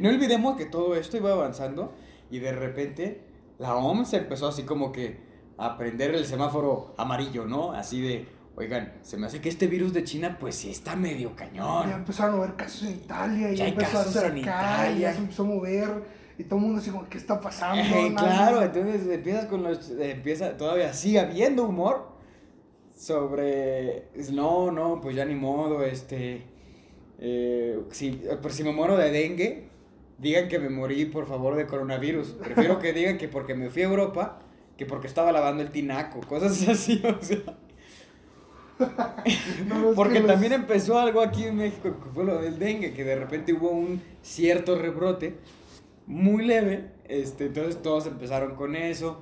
Y 0.00 0.02
no 0.02 0.08
olvidemos 0.08 0.56
que 0.56 0.64
todo 0.64 0.96
esto 0.96 1.18
iba 1.18 1.30
avanzando 1.30 1.92
y 2.30 2.38
de 2.38 2.52
repente 2.52 3.20
la 3.58 3.76
OMS 3.76 4.14
empezó 4.14 4.48
así 4.48 4.62
como 4.62 4.92
que 4.92 5.18
a 5.58 5.76
prender 5.76 6.14
el 6.14 6.24
semáforo 6.24 6.94
amarillo, 6.96 7.44
¿no? 7.44 7.72
Así 7.72 8.00
de, 8.00 8.26
oigan, 8.56 8.94
se 9.02 9.18
me 9.18 9.26
hace 9.26 9.42
que 9.42 9.50
este 9.50 9.66
virus 9.66 9.92
de 9.92 10.02
China 10.02 10.38
pues 10.40 10.54
sí 10.54 10.70
está 10.70 10.96
medio 10.96 11.32
ya 11.32 11.36
cañón. 11.36 11.90
empezaron 11.92 12.36
a 12.36 12.40
ver 12.46 12.56
casos 12.56 12.84
en 12.84 12.94
Italia 12.94 13.52
Ya 13.52 13.64
hay 13.66 13.72
empezó 13.72 13.98
a 13.98 14.00
acercar, 14.00 14.32
ya 14.32 14.90
Italia. 14.90 15.12
se 15.12 15.18
empezó 15.18 15.42
a 15.42 15.46
mover 15.46 16.02
y 16.38 16.44
todo 16.44 16.56
el 16.56 16.62
mundo 16.62 16.78
así 16.80 16.88
como, 16.90 17.06
¿qué 17.06 17.18
está 17.18 17.38
pasando? 17.38 17.82
Eh, 17.82 18.14
claro, 18.16 18.62
entonces 18.62 19.06
empiezas 19.06 19.44
con 19.44 19.62
los, 19.62 19.90
empieza, 19.90 20.56
todavía 20.56 20.94
sigue 20.94 21.20
habiendo 21.20 21.64
humor 21.64 22.08
sobre, 22.96 24.08
no, 24.32 24.72
no, 24.72 24.98
pues 25.02 25.14
ya 25.14 25.26
ni 25.26 25.34
modo, 25.34 25.84
este, 25.84 26.46
eh, 27.18 27.78
si, 27.90 28.12
por 28.40 28.50
si 28.50 28.64
me 28.64 28.72
muero 28.72 28.96
de 28.96 29.10
dengue, 29.10 29.69
digan 30.20 30.48
que 30.48 30.58
me 30.58 30.68
morí 30.68 31.06
por 31.06 31.26
favor 31.26 31.56
de 31.56 31.66
coronavirus. 31.66 32.28
Prefiero 32.42 32.78
que 32.78 32.92
digan 32.92 33.18
que 33.18 33.28
porque 33.28 33.54
me 33.54 33.70
fui 33.70 33.82
a 33.82 33.86
Europa, 33.86 34.40
que 34.76 34.86
porque 34.86 35.06
estaba 35.06 35.32
lavando 35.32 35.62
el 35.62 35.70
tinaco, 35.70 36.20
cosas 36.20 36.60
así, 36.68 37.02
o 37.04 37.22
sea. 37.22 37.38
No, 39.68 39.92
Porque 39.94 40.20
los- 40.20 40.26
también 40.28 40.52
empezó 40.54 40.98
algo 40.98 41.20
aquí 41.20 41.44
en 41.44 41.56
México, 41.56 41.94
que 42.02 42.10
fue 42.10 42.24
lo 42.24 42.40
del 42.40 42.58
dengue, 42.58 42.92
que 42.94 43.04
de 43.04 43.16
repente 43.16 43.52
hubo 43.52 43.70
un 43.70 44.00
cierto 44.22 44.76
rebrote 44.78 45.34
muy 46.06 46.44
leve, 46.46 46.86
este, 47.08 47.46
entonces 47.46 47.82
todos 47.82 48.06
empezaron 48.06 48.54
con 48.56 48.74
eso, 48.74 49.20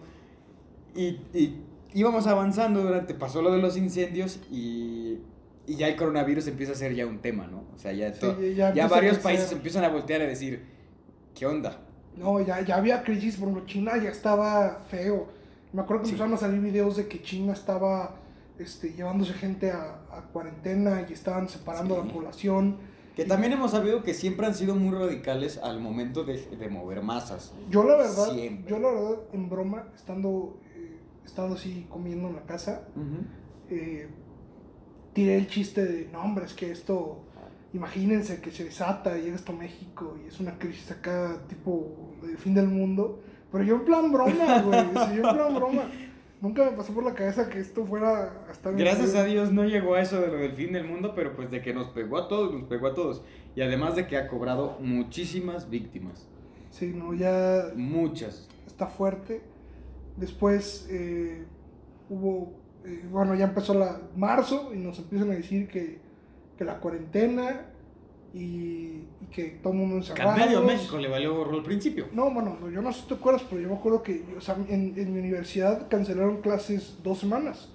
y, 0.95 1.19
y 1.35 1.57
íbamos 1.93 2.27
avanzando 2.29 2.83
durante, 2.83 3.15
pasó 3.15 3.43
lo 3.43 3.51
de 3.53 3.59
los 3.59 3.77
incendios, 3.77 4.39
y, 4.51 5.19
y 5.67 5.75
ya 5.77 5.89
el 5.89 5.97
coronavirus 5.97 6.47
empieza 6.47 6.73
a 6.73 6.77
ser 6.77 6.95
ya 6.95 7.05
un 7.07 7.19
tema, 7.19 7.47
¿no? 7.49 7.65
O 7.75 7.79
sea, 7.79 7.93
ya, 7.93 8.15
Sí, 8.15 8.55
ya 8.57 8.73
ya, 8.73 8.87
varios 8.87 9.19
países 9.19 9.51
empiezan 9.53 9.85
a 9.85 9.89
voltear 9.89 10.23
a 10.23 10.27
decir, 10.27 10.63
¿qué 11.39 11.47
onda? 11.47 11.79
No, 12.17 12.41
ya, 12.41 12.61
ya 12.63 12.77
había 12.77 13.03
crisis, 13.05 13.37
por 13.37 13.49
ejemplo, 13.49 13.67
China 13.67 13.93
ya 14.03 14.11
estaba 14.11 14.83
feo. 14.91 15.29
Me 15.73 15.83
acuerdo 15.83 16.03
que 16.03 16.09
Sí. 16.09 16.13
empezaron 16.15 16.35
a 16.35 16.39
salir 16.39 16.61
videos 16.61 16.97
de 16.97 17.07
que 17.07 17.23
China 17.23 17.53
estaba 17.53 18.17
este, 18.59 18.93
llevándose 18.93 19.35
gente 19.35 19.71
a, 19.71 20.01
a 20.11 20.23
cuarentena 20.33 21.07
y 21.09 21.13
estaban 21.13 21.49
separando 21.49 22.01
a 22.01 22.05
la 22.05 22.13
población. 22.13 22.77
Que 23.15 23.25
también 23.25 23.53
hemos 23.53 23.71
sabido 23.73 24.03
que 24.03 24.15
siempre 24.15 24.47
han 24.47 24.55
sido 24.55 24.75
muy 24.75 24.97
radicales 24.97 25.59
al 25.59 25.81
momento 25.81 26.25
de, 26.25 26.39
de 26.45 26.69
mover 26.69 27.03
masas. 27.03 27.53
Yo 27.71 27.85
la 27.85 27.97
verdad, 27.97 28.33
Siempre. 28.33 28.71
yo 28.71 28.79
la 28.81 28.91
verdad, 28.91 29.19
en 29.33 29.49
broma, 29.49 29.85
estando, 29.95 30.59
eh, 30.75 30.97
estando 31.25 31.55
así 31.57 31.87
comiendo 31.89 32.29
en 32.29 32.35
la 32.37 32.43
casa, 32.43 32.83
eh, 33.71 34.09
tiré 35.13 35.37
el 35.37 35.47
chiste 35.49 35.85
de, 35.85 36.09
no 36.13 36.23
hombre, 36.23 36.45
es 36.47 36.55
que 36.55 36.71
esto, 36.71 37.25
imagínense 37.73 38.41
que 38.41 38.51
se 38.51 38.65
desata 38.65 39.19
y 39.19 39.23
llega 39.23 39.37
esto 39.37 39.53
a 39.53 39.57
México 39.57 40.17
y 40.23 40.29
es 40.29 40.41
una 40.41 40.59
crisis 40.59 40.91
acá 40.91 41.39
tipo 41.49 42.15
de 42.23 42.37
fin 42.37 42.55
del 42.55 42.69
mundo. 42.69 43.21
Pero 43.51 43.65
yo 43.65 43.77
en 43.77 43.85
plan 43.85 44.13
broma, 44.13 44.63
güey, 44.67 45.17
yo 45.17 45.29
en 45.29 45.37
plan 45.37 45.55
broma. 45.55 45.91
Nunca 46.41 46.65
me 46.65 46.77
pasó 46.77 46.93
por 46.93 47.03
la 47.03 47.15
cabeza 47.15 47.49
que 47.51 47.59
esto 47.59 47.85
fuera 47.85 48.45
hasta... 48.49 48.71
Gracias 48.71 49.17
a 49.17 49.25
Dios 49.25 49.53
no 49.53 49.65
llegó 49.65 49.95
a 49.95 50.03
eso 50.03 50.21
de 50.21 50.29
lo 50.29 50.37
del 50.37 50.53
fin 50.53 50.73
del 50.73 50.87
mundo, 50.87 51.13
pero 51.17 51.35
pues 51.35 51.51
de 51.51 51.61
que 51.61 51.75
nos 51.75 51.89
pegó 51.89 52.17
a 52.17 52.29
todos, 52.29 52.55
nos 52.55 52.63
pegó 52.65 52.87
a 52.87 52.95
todos. 52.95 53.25
Y 53.57 53.63
además 53.63 53.97
de 53.97 54.07
que 54.07 54.17
ha 54.17 54.29
cobrado 54.29 54.79
muchísimas 54.79 55.69
víctimas. 55.69 56.29
Sí, 56.71 56.93
no, 56.95 57.13
ya 57.13 57.73
Muchas. 57.75 58.49
está 58.69 58.87
fuerte. 58.87 59.41
Después 60.17 60.87
eh, 60.91 61.45
hubo, 62.09 62.53
eh, 62.85 63.05
bueno, 63.11 63.35
ya 63.35 63.47
empezó 63.47 63.75
la 63.75 64.01
marzo 64.17 64.73
y 64.73 64.79
nos 64.79 64.99
empiezan 65.01 65.33
a 65.33 65.35
decir 65.35 65.67
que, 65.67 65.99
que 66.59 66.65
la 66.65 66.79
cuarentena 66.81 67.63
y, 68.35 68.39
y 68.39 69.27
que 69.33 69.59
todo 69.63 69.73
el 69.73 69.79
mundo 69.79 69.95
Que 69.95 70.01
encerrado. 70.11 70.31
al 70.33 70.39
medio 70.41 70.63
México 70.63 70.99
le 70.99 71.09
valió 71.09 71.35
gorro 71.35 71.57
al 71.57 71.63
principio. 71.63 72.07
No, 72.13 72.31
bueno, 72.31 72.57
no, 72.61 72.69
yo 72.71 72.83
no 72.83 72.93
sé 72.93 73.03
si 73.03 73.07
te 73.09 73.15
acuerdas, 73.15 73.43
pero 73.49 73.63
yo 73.63 73.69
me 73.69 73.75
acuerdo 73.77 74.03
que 74.03 74.23
o 74.37 74.41
sea, 74.41 74.57
en, 74.69 74.93
en 74.97 75.13
mi 75.13 75.21
universidad 75.21 75.89
cancelaron 75.89 76.43
clases 76.43 76.99
dos 77.03 77.19
semanas. 77.19 77.71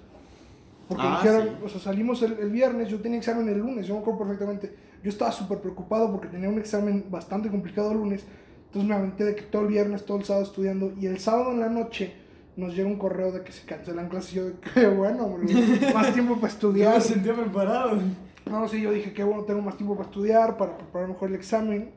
Porque 0.86 1.02
Ah, 1.06 1.18
dijeron, 1.22 1.48
sí. 1.48 1.64
o 1.64 1.68
sea, 1.70 1.80
salimos 1.80 2.22
el, 2.22 2.34
el 2.38 2.50
viernes, 2.50 2.88
yo 2.88 3.00
tenía 3.00 3.18
examen 3.18 3.48
el 3.48 3.58
lunes, 3.58 3.86
yo 3.86 3.94
me 3.94 4.00
acuerdo 4.00 4.20
perfectamente. 4.20 4.74
Yo 5.02 5.10
estaba 5.10 5.32
súper 5.32 5.58
preocupado 5.58 6.10
porque 6.12 6.28
tenía 6.28 6.48
un 6.48 6.58
examen 6.58 7.06
bastante 7.10 7.48
complicado 7.50 7.90
el 7.92 7.98
lunes. 7.98 8.24
Entonces 8.66 8.88
me 8.88 8.94
aventé 8.94 9.24
de 9.24 9.34
que 9.34 9.42
todo 9.42 9.62
el 9.62 9.68
viernes, 9.68 10.04
todo 10.04 10.18
el 10.18 10.24
sábado 10.24 10.44
estudiando. 10.44 10.92
Y 11.00 11.06
el 11.06 11.18
sábado 11.18 11.52
en 11.52 11.60
la 11.60 11.68
noche 11.68 12.12
nos 12.56 12.74
llega 12.76 12.88
un 12.88 12.98
correo 12.98 13.32
de 13.32 13.42
que 13.42 13.52
se 13.52 13.64
cancelan 13.66 14.08
clases. 14.08 14.32
Y 14.32 14.36
yo, 14.36 14.44
de 14.46 14.54
que 14.54 14.86
bueno, 14.94 15.28
bro, 15.28 15.44
más 15.94 16.12
tiempo 16.12 16.36
para 16.36 16.52
estudiar. 16.52 17.00
sentía 17.00 17.34
preparado. 17.34 17.98
No, 18.46 18.68
sí, 18.68 18.80
yo 18.82 18.92
dije 18.92 19.12
que 19.12 19.24
bueno, 19.24 19.44
tengo 19.44 19.62
más 19.62 19.76
tiempo 19.76 19.96
para 19.96 20.08
estudiar, 20.08 20.56
para 20.58 20.76
preparar 20.76 21.08
mejor 21.08 21.30
el 21.30 21.34
examen. 21.36 21.92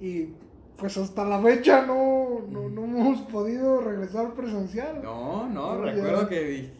Y 0.00 0.28
pues 0.76 0.96
hasta 0.96 1.24
la 1.24 1.40
fecha 1.40 1.84
no, 1.86 2.40
no, 2.48 2.68
no 2.68 2.84
hemos 2.84 3.20
podido 3.22 3.80
regresar 3.80 4.32
presencial. 4.34 5.00
No, 5.02 5.48
no, 5.48 5.76
No, 5.76 5.82
recuerdo 5.82 6.22
ya. 6.22 6.28
que 6.28 6.70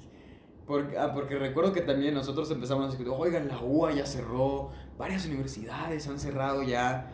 porque, 0.66 0.96
ah, 0.96 1.12
porque 1.12 1.38
recuerdo 1.38 1.72
que 1.72 1.80
también 1.82 2.14
nosotros 2.14 2.50
empezamos 2.50 2.86
a 2.86 2.90
decir, 2.92 3.06
oigan, 3.08 3.48
la 3.48 3.60
UA 3.60 3.92
ya 3.92 4.06
cerró, 4.06 4.70
varias 4.96 5.26
universidades 5.26 6.06
han 6.08 6.18
cerrado 6.18 6.62
ya, 6.62 7.10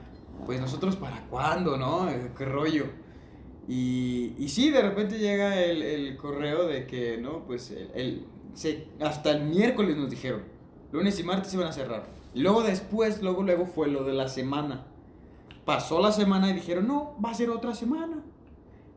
pues 0.46 0.60
nosotros 0.60 0.96
para 0.96 1.22
cuándo, 1.28 1.76
¿no? 1.76 2.08
¿Qué 2.36 2.44
rollo? 2.44 2.84
Y, 3.66 4.34
y 4.38 4.48
sí, 4.48 4.70
de 4.70 4.82
repente 4.82 5.18
llega 5.18 5.60
el, 5.62 5.82
el 5.82 6.16
correo 6.16 6.66
de 6.66 6.86
que, 6.86 7.18
¿no? 7.18 7.44
Pues 7.46 7.70
el, 7.70 7.90
el- 7.94 8.26
se- 8.54 8.86
hasta 9.00 9.30
el 9.32 9.44
miércoles 9.44 9.96
nos 9.96 10.10
dijeron, 10.10 10.42
lunes 10.92 11.18
y 11.18 11.22
martes 11.22 11.52
iban 11.54 11.66
a 11.68 11.72
cerrar. 11.72 12.04
Luego 12.34 12.62
después, 12.62 13.22
luego, 13.22 13.42
luego 13.42 13.66
fue 13.66 13.88
lo 13.88 14.04
de 14.04 14.12
la 14.12 14.28
semana. 14.28 14.84
Pasó 15.64 16.00
la 16.00 16.12
semana 16.12 16.50
y 16.50 16.54
dijeron, 16.54 16.86
no, 16.86 17.14
va 17.24 17.30
a 17.30 17.34
ser 17.34 17.50
otra 17.50 17.74
semana. 17.74 18.22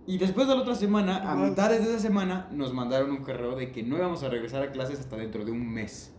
Y 0.08 0.18
después 0.18 0.48
de 0.48 0.56
la 0.56 0.62
otra 0.62 0.76
semana, 0.76 1.18
a 1.18 1.34
Ajá. 1.34 1.36
mitades 1.36 1.84
de 1.86 1.92
esa 1.92 2.00
semana, 2.00 2.48
nos 2.52 2.74
mandaron 2.74 3.12
un 3.12 3.18
correo 3.24 3.56
de 3.56 3.72
que 3.72 3.84
no 3.84 3.98
íbamos 3.98 4.24
a 4.24 4.30
regresar 4.30 4.64
a 4.64 4.72
clases 4.72 5.00
hasta 5.00 5.16
dentro 5.16 5.46
de 5.46 5.52
un 5.52 5.68
mes. 5.70 6.12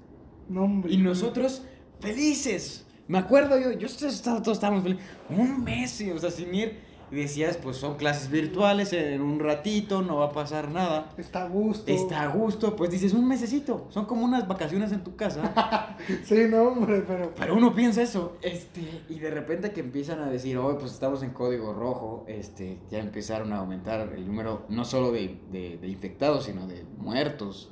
No, 0.48 0.64
hombre. 0.64 0.92
Y 0.92 0.98
nosotros, 0.98 1.62
felices. 2.00 2.86
Me 3.08 3.18
acuerdo 3.18 3.58
yo, 3.58 3.72
yo 3.72 3.88
todos 3.88 4.48
estábamos 4.48 4.82
felices. 4.84 5.04
Un 5.28 5.64
mes, 5.64 6.04
o 6.14 6.18
sea, 6.18 6.30
sin 6.30 6.54
ir. 6.54 6.91
Y 7.12 7.16
decías, 7.16 7.58
pues 7.58 7.76
son 7.76 7.96
clases 7.98 8.30
virtuales, 8.30 8.94
en 8.94 9.20
un 9.20 9.38
ratito, 9.38 10.00
no 10.00 10.16
va 10.16 10.26
a 10.28 10.32
pasar 10.32 10.70
nada. 10.70 11.12
Está 11.18 11.42
a 11.42 11.48
gusto. 11.48 11.92
Está 11.92 12.22
a 12.22 12.28
gusto, 12.28 12.74
pues 12.74 12.90
dices, 12.90 13.12
un 13.12 13.28
mesecito. 13.28 13.86
Son 13.90 14.06
como 14.06 14.24
unas 14.24 14.48
vacaciones 14.48 14.92
en 14.92 15.04
tu 15.04 15.14
casa. 15.14 15.96
Sí, 16.24 16.46
no, 16.48 16.62
hombre, 16.64 17.04
pero. 17.06 17.32
Pero 17.36 17.54
uno 17.54 17.74
piensa 17.74 18.00
eso, 18.02 18.36
este, 18.42 18.80
y 19.08 19.18
de 19.18 19.30
repente 19.30 19.72
que 19.72 19.80
empiezan 19.80 20.20
a 20.20 20.30
decir, 20.30 20.56
oh, 20.56 20.76
pues 20.78 20.90
estamos 20.92 21.22
en 21.22 21.30
código 21.30 21.72
rojo, 21.74 22.24
este, 22.26 22.78
ya 22.90 22.98
empezaron 22.98 23.52
a 23.52 23.58
aumentar 23.58 24.12
el 24.16 24.26
número 24.26 24.64
no 24.70 24.84
solo 24.86 25.12
de, 25.12 25.38
de- 25.52 25.76
de 25.78 25.88
infectados, 25.88 26.44
sino 26.46 26.66
de 26.66 26.84
muertos, 26.98 27.70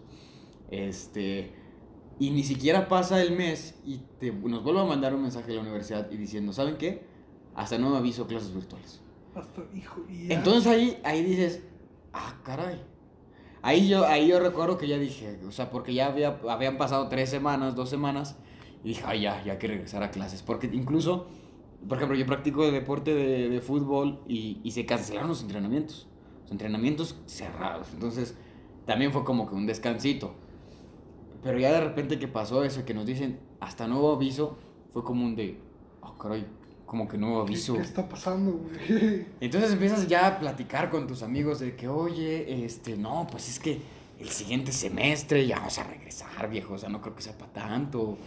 este, 0.71 1.53
y 2.19 2.31
ni 2.31 2.43
siquiera 2.43 2.89
pasa 2.89 3.21
el 3.23 3.33
mes 3.37 3.75
y 3.85 3.99
te, 4.19 4.31
nos 4.33 4.63
vuelve 4.63 4.81
a 4.81 4.85
mandar 4.85 5.15
un 5.15 5.23
mensaje 5.23 5.51
a 5.53 5.55
la 5.55 5.63
universidad 5.63 6.11
y 6.11 6.17
diciendo, 6.17 6.53
¿saben 6.53 6.77
qué? 6.77 7.03
Hasta 7.55 7.79
nuevo 7.79 7.97
aviso 7.97 8.27
clases 8.27 8.55
virtuales. 8.55 9.01
Hijo, 9.75 10.03
y. 10.09 10.33
Entonces 10.33 10.67
ahí, 10.67 11.01
ahí 11.05 11.23
dices, 11.23 11.63
ah, 12.13 12.37
caray. 12.43 12.83
Ahí 13.63 13.89
yo, 13.89 14.07
ahí 14.07 14.29
yo 14.29 14.41
recuerdo 14.41 14.79
que 14.79 14.89
ya 14.89 14.99
dije, 14.99 15.39
o 15.47 15.53
sea, 15.53 15.71
porque 15.71 15.93
ya 15.93 16.07
había, 16.07 16.41
habían 16.49 16.79
pasado 16.79 17.09
tres 17.09 17.29
semanas, 17.29 17.75
dos 17.75 17.91
semanas, 17.91 18.37
y 18.83 18.89
dije, 18.89 19.03
ah, 19.07 19.15
ya, 19.15 19.45
ya 19.45 19.53
hay 19.53 19.59
que 19.59 19.69
regresar 19.69 20.03
a 20.03 20.11
clases. 20.11 20.43
Porque 20.43 20.69
incluso, 20.73 21.27
por 21.87 21.99
ejemplo, 21.99 22.17
yo 22.17 22.27
practico 22.27 22.65
de 22.65 22.73
deporte 22.73 23.15
de, 23.15 23.51
de 23.51 23.61
fútbol 23.61 24.21
y, 24.27 24.61
y 24.65 24.71
se 24.71 24.87
cancelaron 24.87 25.29
los 25.29 25.43
entrenamientos. 25.43 26.09
Los 26.43 26.53
entrenamientos 26.53 27.21
cerrados. 27.27 27.89
Entonces, 27.93 28.35
también 28.87 29.13
fue 29.13 29.25
como 29.25 29.49
que 29.49 29.55
un 29.55 29.67
descansito. 29.67 30.35
Pero 31.43 31.59
ya 31.59 31.73
de 31.73 31.81
repente 31.81 32.19
que 32.19 32.29
pasó 32.29 32.65
eso, 32.65 32.85
que 32.85 32.95
nos 32.95 33.07
dicen, 33.07 33.41
hasta 33.61 33.87
nuevo 33.87 34.13
aviso, 34.13 34.59
fue 34.93 35.05
como 35.05 35.25
un 35.25 35.37
de, 35.37 35.61
ah, 36.03 36.15
caray, 36.19 36.47
como 36.91 37.07
que 37.07 37.17
nuevo 37.17 37.45
¿Qué, 37.45 37.53
aviso. 37.53 37.75
qué 37.75 37.83
está 37.83 38.09
pasando, 38.09 38.51
güey? 38.51 39.25
Entonces 39.41 39.71
empiezas 39.71 40.09
ya 40.09 40.27
a 40.27 40.39
platicar 40.41 40.91
con 40.91 41.07
tus 41.07 41.23
amigos 41.23 41.61
de 41.61 41.77
que, 41.77 41.87
oye, 41.87 42.65
este, 42.65 42.97
no, 42.97 43.29
pues 43.31 43.49
es 43.49 43.61
que 43.61 43.79
el 44.19 44.29
siguiente 44.31 44.73
semestre 44.73 45.47
ya 45.47 45.59
vamos 45.59 45.79
a 45.79 45.85
regresar, 45.85 46.51
viejo, 46.51 46.75
o 46.75 46.79
sea, 46.79 46.89
no 46.89 47.01
creo 47.01 47.15
que 47.15 47.23
sea 47.23 47.39
para 47.39 47.53
tanto. 47.53 48.19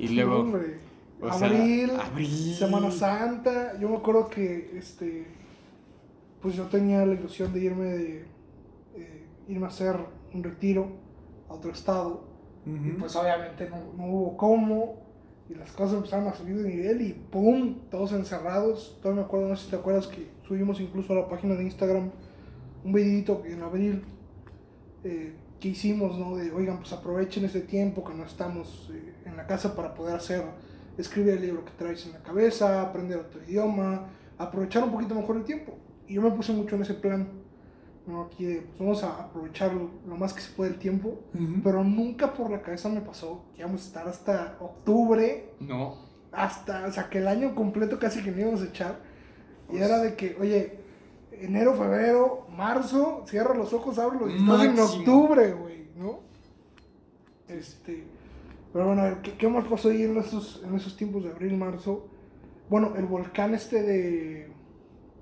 Y 0.00 0.08
luego, 0.08 0.32
No, 0.34 0.40
hombre. 0.40 0.78
o 1.22 1.32
sea, 1.32 1.46
abril, 1.46 1.90
abril. 1.90 2.54
Semana 2.56 2.90
Santa. 2.90 3.78
Yo 3.78 3.88
me 3.88 3.98
acuerdo 3.98 4.28
que, 4.28 4.76
este. 4.76 5.24
Pues 6.42 6.56
yo 6.56 6.64
tenía 6.64 7.06
la 7.06 7.14
ilusión 7.14 7.52
de 7.52 7.60
irme 7.60 7.84
de. 7.84 8.24
eh, 8.96 9.26
irme 9.48 9.66
a 9.66 9.68
hacer 9.68 9.96
un 10.34 10.42
retiro 10.42 10.88
a 11.48 11.54
otro 11.54 11.70
estado. 11.70 12.24
Y 12.66 12.70
Ujú. 12.90 12.98
pues 12.98 13.14
obviamente 13.14 13.70
no, 13.70 13.76
no 13.96 14.06
hubo 14.12 14.36
cómo. 14.36 15.07
Y 15.48 15.54
las 15.54 15.72
cosas 15.72 15.96
empezaron 15.96 16.28
a 16.28 16.34
subir 16.34 16.56
de 16.56 16.68
nivel 16.68 17.00
y 17.00 17.12
¡pum! 17.12 17.76
Todos 17.90 18.12
encerrados. 18.12 18.98
Todavía 19.00 19.22
me 19.22 19.26
acuerdo, 19.26 19.48
no 19.48 19.56
sé 19.56 19.64
si 19.64 19.70
te 19.70 19.76
acuerdas 19.76 20.06
que 20.06 20.28
subimos 20.46 20.80
incluso 20.80 21.12
a 21.14 21.16
la 21.16 21.28
página 21.28 21.54
de 21.54 21.64
Instagram 21.64 22.10
un 22.84 22.92
videito 22.92 23.42
en 23.46 23.62
abril 23.62 24.04
eh, 25.04 25.34
que 25.60 25.68
hicimos, 25.68 26.18
¿no? 26.18 26.36
De, 26.36 26.50
oigan, 26.52 26.78
pues 26.78 26.92
aprovechen 26.92 27.44
este 27.44 27.60
tiempo 27.60 28.04
que 28.04 28.14
no 28.14 28.24
estamos 28.24 28.90
eh, 28.92 29.14
en 29.24 29.36
la 29.36 29.46
casa 29.46 29.74
para 29.74 29.94
poder 29.94 30.16
hacer, 30.16 30.44
escribir 30.96 31.34
el 31.34 31.42
libro 31.42 31.64
que 31.64 31.72
traes 31.72 32.06
en 32.06 32.12
la 32.12 32.22
cabeza, 32.22 32.82
aprender 32.82 33.18
otro 33.18 33.42
idioma, 33.42 34.06
aprovechar 34.36 34.84
un 34.84 34.92
poquito 34.92 35.14
mejor 35.14 35.36
el 35.36 35.44
tiempo. 35.44 35.76
Y 36.06 36.14
yo 36.14 36.22
me 36.22 36.30
puse 36.30 36.52
mucho 36.52 36.76
en 36.76 36.82
ese 36.82 36.94
plan, 36.94 37.28
¿no? 38.08 38.22
Aquí 38.22 38.44
de, 38.44 38.62
pues 38.62 38.78
vamos 38.78 39.04
a 39.04 39.24
aprovechar 39.24 39.72
lo, 39.74 40.16
más 40.16 40.32
que 40.32 40.40
se 40.40 40.50
puede 40.52 40.70
el 40.70 40.78
tiempo. 40.78 41.20
Pero 41.62 41.84
nunca 41.84 42.32
por 42.32 42.50
la 42.50 42.62
cabeza 42.62 42.88
me 42.88 43.00
pasó 43.00 43.44
que 43.54 43.60
íbamos 43.60 43.82
a 43.82 43.86
estar 43.86 44.08
hasta 44.08 44.56
octubre, 44.60 45.50
No, 45.60 45.96
hasta, 46.32 46.86
o 46.86 46.92
sea, 46.92 47.08
que 47.08 47.18
el 47.18 47.28
año 47.28 47.54
completo 47.54 47.98
casi 47.98 48.22
que 48.22 48.30
no 48.30 48.40
íbamos 48.40 48.62
a 48.62 48.66
echar. 48.66 49.00
Y 49.70 49.76
era 49.76 49.98
de 49.98 50.16
que, 50.16 50.36
oye, 50.40 50.78
enero, 51.32 51.74
febrero, 51.74 52.46
marzo, 52.50 53.24
cierra 53.28 53.54
los 53.54 53.72
ojos, 53.72 53.98
abre 53.98 54.18
los 54.18 54.30
y 54.30 54.36
estás 54.36 54.64
en 54.64 54.78
octubre, 54.78 55.52
güey, 55.52 55.88
¿no? 55.96 56.20
Este, 57.48 58.04
pero 58.72 58.86
bueno, 58.86 59.02
a 59.02 59.04
ver, 59.04 59.18
¿qué, 59.22 59.36
qué 59.36 59.48
más 59.48 59.66
pasó 59.66 59.90
ahí 59.90 60.02
en 60.02 60.16
esos, 60.16 60.62
en 60.64 60.74
esos 60.74 60.96
tiempos 60.96 61.24
de 61.24 61.30
abril, 61.30 61.56
marzo? 61.56 62.08
Bueno, 62.70 62.94
el 62.96 63.06
volcán 63.06 63.54
este 63.54 63.82
de, 63.82 64.50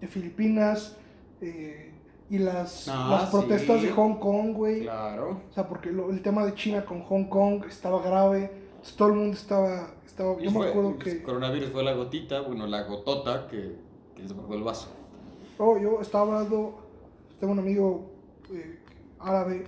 de 0.01 0.07
Filipinas 0.09 0.97
eh, 1.41 1.93
y 2.29 2.39
las, 2.39 2.89
Ah, 2.89 3.19
las 3.21 3.31
protestas 3.31 3.81
sí. 3.81 3.87
de 3.87 3.93
Hong 3.93 4.15
Kong, 4.17 4.53
güey. 4.55 4.83
claro. 4.83 5.41
O 5.49 5.53
sea, 5.55 5.69
porque 5.69 5.91
lo- 5.93 6.11
el 6.11 6.23
tema 6.23 6.45
de 6.45 6.55
China 6.55 6.85
con 6.85 7.03
Hong 7.03 7.25
Kong 7.29 7.65
estaba 7.69 8.03
grave. 8.03 8.51
entonces 8.71 8.97
todo 8.97 9.09
el 9.09 9.15
mundo 9.15 9.33
estaba. 9.37 9.91
estaba 10.05 10.37
yo 10.41 10.51
me 10.51 10.67
acuerdo 10.67 10.91
el 10.91 10.99
que. 10.99 11.23
coronavirus 11.23 11.71
fue 11.71 11.83
la 11.85 11.93
gotita, 11.95 12.41
bueno, 12.43 12.67
la 12.67 12.83
gotota 12.85 13.47
que, 13.49 13.77
que 14.15 14.23
desbordó 14.23 14.55
el 14.55 14.63
vaso. 14.65 14.89
Oh, 15.59 15.79
yo 15.79 16.01
estaba 16.01 16.25
hablando. 16.39 16.79
Tengo 17.41 17.53
un 17.53 17.59
amigo 17.59 18.11
eh, 18.53 18.79
árabe 19.21 19.65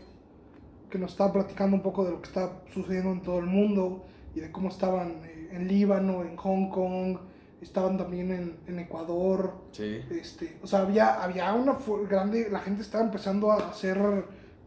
que 0.91 0.99
nos 0.99 1.11
estaba 1.13 1.33
platicando 1.33 1.77
un 1.77 1.83
poco 1.83 2.05
de 2.05 2.11
lo 2.13 2.21
que 2.23 2.29
está 2.29 2.63
sucediendo 2.73 3.11
en 3.13 3.23
todo 3.23 3.39
el 3.41 3.47
mundo 3.47 4.05
y 4.35 4.41
de 4.41 4.51
cómo 4.51 4.69
estaban 4.69 5.21
eh, 5.25 5.51
en 5.53 5.69
Líbano, 5.69 6.23
en 6.23 6.37
Hong 6.37 6.71
Kong, 6.71 7.19
estaban 7.61 7.99
también 7.99 8.31
en, 8.33 8.57
en 8.67 8.79
Ecuador. 8.79 9.55
Sí. 9.73 10.01
Este, 10.11 10.59
o 10.63 10.67
sea, 10.67 10.81
había, 10.81 11.23
había 11.23 11.53
una 11.55 11.77
grande, 12.09 12.49
la 12.51 12.61
gente 12.61 12.83
estaba 12.83 13.05
empezando 13.05 13.51
a 13.53 13.71
hacer 13.71 13.99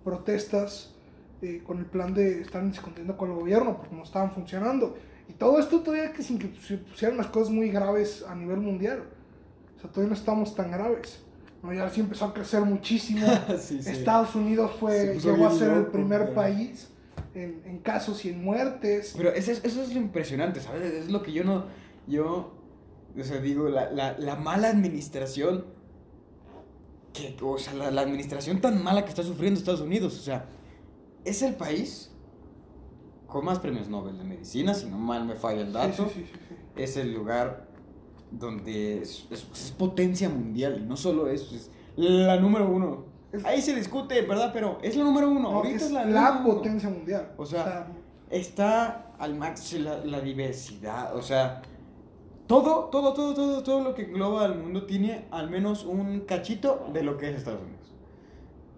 protestas 0.04 0.94
eh, 1.42 1.62
con 1.66 1.80
el 1.80 1.86
plan 1.86 2.14
de 2.14 2.42
estar 2.42 2.64
discutiendo 2.66 3.18
con 3.18 3.32
el 3.32 3.36
gobierno 3.36 3.78
porque 3.78 3.96
no 3.96 4.04
estaban 4.04 4.32
funcionando. 4.32 4.96
Y 5.28 5.34
todo 5.34 5.60
esto 5.60 5.80
todavía 5.80 6.12
que 6.12 6.24
sin 6.24 6.38
que 6.38 6.54
se 6.60 6.78
pusieran 6.78 7.18
las 7.18 7.28
cosas 7.28 7.52
muy 7.52 7.70
graves 7.70 8.24
a 8.28 8.36
nivel 8.36 8.60
mundial. 8.60 9.04
O 9.78 9.82
sea, 9.82 9.90
todavía 9.90 10.10
no 10.10 10.20
estamos 10.20 10.54
tan 10.54 10.72
graves. 10.72 11.24
¿no? 11.64 11.74
Y 11.74 11.78
ahora 11.78 11.90
sí 11.90 12.02
empezó 12.02 12.26
a 12.26 12.34
crecer 12.34 12.62
muchísimo. 12.62 13.26
sí, 13.60 13.82
sí. 13.82 13.90
Estados 13.90 14.36
Unidos 14.36 14.72
fue, 14.80 15.14
puso 15.14 15.32
llegó 15.32 15.48
a 15.48 15.52
ser 15.52 15.72
el 15.72 15.86
primer 15.88 16.34
país 16.34 16.90
en, 17.34 17.62
en 17.66 17.80
casos 17.80 18.24
y 18.26 18.30
en 18.30 18.44
muertes. 18.44 19.14
Pero 19.16 19.30
eso 19.34 19.52
es, 19.52 19.64
eso 19.64 19.82
es 19.82 19.94
lo 19.94 20.00
impresionante, 20.00 20.60
¿sabes? 20.60 20.94
Es 20.94 21.10
lo 21.10 21.24
que 21.24 21.32
yo 21.32 21.44
no. 21.44 21.66
Yo. 22.08 22.61
O 23.20 23.24
sea, 23.24 23.40
digo, 23.42 23.68
la, 23.70 23.92
la, 23.92 24.18
la 24.18 24.36
mala 24.36 24.70
administración. 24.70 25.66
Que, 27.14 27.36
o 27.42 27.58
sea, 27.58 27.74
la, 27.74 27.92
la 27.92 28.02
administración 28.02 28.62
tan 28.62 28.82
mala 28.84 29.04
que 29.04 29.10
está 29.10 29.24
sufriendo 29.24 29.60
Estados 29.60 29.82
Unidos. 29.82 30.18
O 30.18 30.22
sea, 30.22 30.46
es 31.26 31.42
el 31.42 31.56
país 31.56 32.12
con 33.28 33.46
más 33.46 33.60
premios 33.60 33.88
Nobel 33.90 34.18
de 34.18 34.24
medicina, 34.24 34.74
si 34.74 34.86
no 34.88 34.98
mal 34.98 35.26
me 35.26 35.36
falla 35.36 35.62
el 35.62 35.74
dato. 35.74 36.06
sí, 36.08 36.22
sí, 36.22 36.26
sí. 36.32 36.56
Es 36.76 36.96
el 36.98 37.14
lugar 37.14 37.68
donde 38.32 39.02
es, 39.02 39.28
es- 39.30 39.46
es 39.54 39.72
potencia 39.78 40.30
mundial. 40.30 40.80
Y 40.82 40.86
no 40.88 40.96
solo 40.96 41.28
eso, 41.28 41.54
es 41.56 41.70
la 41.98 42.38
número 42.40 42.70
uno. 42.70 43.06
Es- 43.34 43.44
Ahí 43.44 43.62
se 43.62 43.76
discute, 43.76 44.22
¿verdad? 44.22 44.52
Pero 44.54 44.78
es 44.82 44.96
la 44.96 45.04
número 45.04 45.30
uno. 45.30 45.42
No, 45.42 45.50
Ahorita 45.58 45.76
es 45.86 45.92
la, 45.92 46.06
la 46.06 46.22
número 46.32 46.44
uno. 46.46 46.56
potencia 46.56 46.90
mundial. 46.90 47.34
O 47.38 47.46
sea, 47.46 47.88
está 48.30 49.12
al 49.20 49.36
máximo 49.36 49.84
la, 49.90 50.06
la 50.06 50.22
diversidad, 50.22 51.14
o 51.16 51.22
sea, 51.22 51.62
todo, 52.52 52.86
todo, 52.92 53.14
todo, 53.14 53.34
todo, 53.34 53.64
todo 53.64 53.82
lo 53.84 53.94
que 53.96 54.04
engloba 54.04 54.46
al 54.46 54.58
mundo 54.60 54.84
tiene 54.86 55.26
al 55.32 55.50
menos 55.50 55.86
un 55.86 56.22
cachito 56.22 56.88
de 56.94 57.04
lo 57.04 57.18
que 57.18 57.30
es 57.30 57.36
Estados 57.38 57.62
Unidos. 57.62 57.80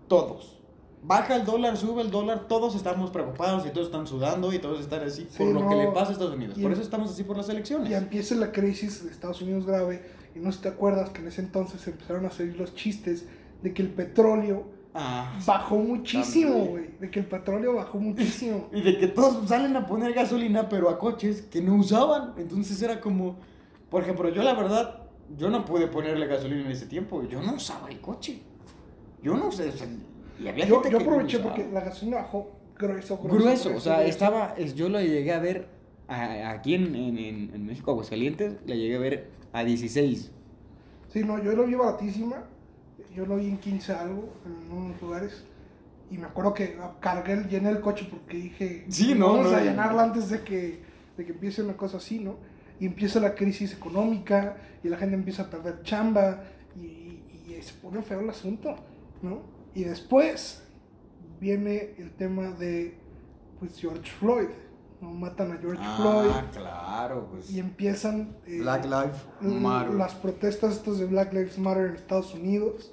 Todos. 0.08 0.60
Baja 1.06 1.36
el 1.36 1.44
dólar, 1.44 1.76
sube 1.76 2.02
el 2.02 2.12
dólar, 2.12 2.48
todos 2.48 2.76
estamos 2.76 3.10
preocupados 3.12 3.66
y 3.66 3.72
todos 3.72 3.88
están 3.88 4.08
sudando 4.08 4.54
y 4.54 4.60
todos 4.60 4.80
están 4.80 5.02
así 5.02 5.28
Sí, 5.30 5.38
por 5.40 5.48
lo 5.48 5.60
que 5.68 5.76
no, 5.76 5.82
le 5.82 5.88
pasa 5.88 6.10
a 6.10 6.12
Estados 6.14 6.36
Unidos. 6.36 6.58
y 6.58 6.62
Por 6.62 6.72
en- 6.72 6.74
eso 6.78 6.82
estamos 6.84 7.12
así 7.12 7.24
por 7.24 7.36
las 7.36 7.50
elecciones. 7.50 7.90
ya 7.90 7.98
empieza 7.98 8.36
la 8.36 8.52
crisis 8.54 9.04
de 9.04 9.12
Estados 9.12 9.42
Unidos 9.42 9.66
grave 9.66 10.02
y 10.36 10.40
no 10.40 10.52
sé 10.52 10.58
si 10.58 10.64
te 10.64 10.70
acuerdas 10.70 11.10
que 11.10 11.22
en 11.22 11.28
ese 11.28 11.42
entonces 11.42 11.86
empezaron 11.88 12.26
a 12.26 12.32
salir 12.32 12.56
los 12.58 12.74
chistes 12.76 13.26
de 13.62 13.74
que 13.74 13.82
el 13.82 13.90
petróleo 13.90 14.66
Ah, 14.96 15.40
bajó 15.48 15.78
muchísimo, 15.78 16.54
güey, 16.66 16.92
de 17.00 17.10
que 17.10 17.20
el 17.22 17.26
petróleo 17.26 17.74
bajó 17.74 17.98
muchísimo. 17.98 18.68
y 18.72 18.82
de 18.82 19.00
que 19.00 19.08
todos 19.08 19.50
salen 19.50 19.76
a 19.76 19.88
poner 19.88 20.14
gasolina, 20.14 20.70
pero 20.70 20.88
a 20.88 21.00
coches 21.00 21.42
que 21.42 21.62
no 21.64 21.74
usaban. 21.76 22.36
Entonces 22.38 22.80
era 22.80 23.02
como, 23.02 23.38
por 23.94 24.02
ejemplo, 24.02 24.28
yo 24.30 24.42
la 24.42 24.56
verdad 24.56 25.04
yo 25.38 25.52
no 25.52 25.64
pude 25.66 25.86
ponerle 25.88 26.26
gasolina 26.26 26.62
en 26.66 26.72
ese 26.72 26.88
tiempo. 26.88 27.22
Yo 27.28 27.44
no 27.44 27.54
usaba 27.54 27.90
el 27.90 28.02
coche. 28.02 28.42
Yo 29.22 29.38
no 29.38 29.52
sea, 29.52 29.68
y 30.40 30.48
había 30.48 30.66
Yo, 30.66 30.76
gente 30.82 30.90
yo 30.92 30.98
que 30.98 31.04
aproveché 31.04 31.38
usaba. 31.38 31.54
porque 31.56 31.72
la 31.72 31.82
gasolina 31.82 32.18
bajó 32.18 32.52
grueso, 32.76 33.18
grueso. 33.20 33.38
Grueso, 33.44 33.76
o 33.76 33.80
sea, 33.80 33.94
grueso. 33.98 34.10
estaba. 34.10 34.56
es- 34.58 34.74
Yo 34.74 34.90
lo 34.90 35.00
llegué 35.00 35.32
a 35.32 35.38
ver 35.40 35.68
a- 36.08 36.50
aquí 36.50 36.74
en, 36.74 36.96
en, 36.96 37.18
en, 37.20 37.52
en 37.54 37.66
México, 37.68 37.92
Aguascalientes, 37.92 38.56
la 38.66 38.74
llegué 38.76 38.96
a 38.96 39.00
ver 39.00 39.30
a 39.54 39.64
16. 39.64 40.32
Sí, 41.10 41.24
no, 41.24 41.42
yo 41.44 41.52
lo 41.54 41.68
vi 41.68 41.76
baratísima. 41.76 42.46
Yo 43.16 43.28
lo 43.28 43.36
vi 43.36 43.46
en 43.48 43.58
15 43.60 43.94
algo, 43.94 44.34
en 44.44 44.76
unos 44.76 45.00
lugares. 45.00 45.46
Y 46.10 46.18
me 46.18 46.26
acuerdo 46.26 46.56
que 46.56 46.76
cargué, 47.00 47.44
llené 47.48 47.70
el 47.70 47.80
coche 47.80 48.08
porque 48.10 48.38
dije, 48.38 48.86
Sí, 48.90 49.14
no, 49.14 49.34
vamos 49.34 49.52
no, 49.52 49.58
a 49.58 49.60
no. 49.60 49.66
llenarla 49.66 50.04
antes 50.04 50.30
de 50.30 50.42
que, 50.42 50.80
de 51.16 51.26
que 51.26 51.32
empiece 51.32 51.62
una 51.62 51.78
cosa 51.78 51.98
así, 51.98 52.18
¿no? 52.20 52.38
Y 52.80 52.86
empieza 52.86 53.20
la 53.20 53.36
crisis 53.36 53.74
económica 53.74 54.58
y 54.84 54.90
la 54.90 54.98
gente 54.98 55.16
empieza 55.16 55.44
a 55.44 55.50
perder 55.50 55.82
chamba 55.84 56.44
y, 56.76 56.86
y- 56.86 57.56
y 57.58 57.62
se 57.62 57.74
pone 57.76 58.02
feo 58.02 58.20
el 58.20 58.30
asunto, 58.30 58.76
¿no? 59.22 59.42
Y 59.76 59.84
después 59.86 60.64
viene 61.40 61.94
el 61.98 62.12
tema 62.12 62.52
de, 62.52 62.98
pues, 63.60 63.80
George 63.80 64.10
Floyd, 64.20 64.48
¿no? 65.02 65.12
Matan 65.12 65.52
a 65.52 65.58
George 65.58 65.82
Floyd 65.98 66.30
Ah, 66.34 66.46
claro, 66.54 67.28
pues. 67.32 67.50
y 67.52 67.60
empiezan... 67.60 68.36
eh, 68.48 68.60
Black 68.60 68.86
Lives 68.86 69.18
l- 69.42 69.60
Matter. 69.60 69.94
las 69.96 70.14
protestas 70.16 70.74
estas 70.78 70.98
de 71.00 71.06
Black 71.06 71.34
Lives 71.34 71.58
Matter 71.58 71.88
en 71.88 71.96
Estados 71.96 72.34
Unidos. 72.34 72.92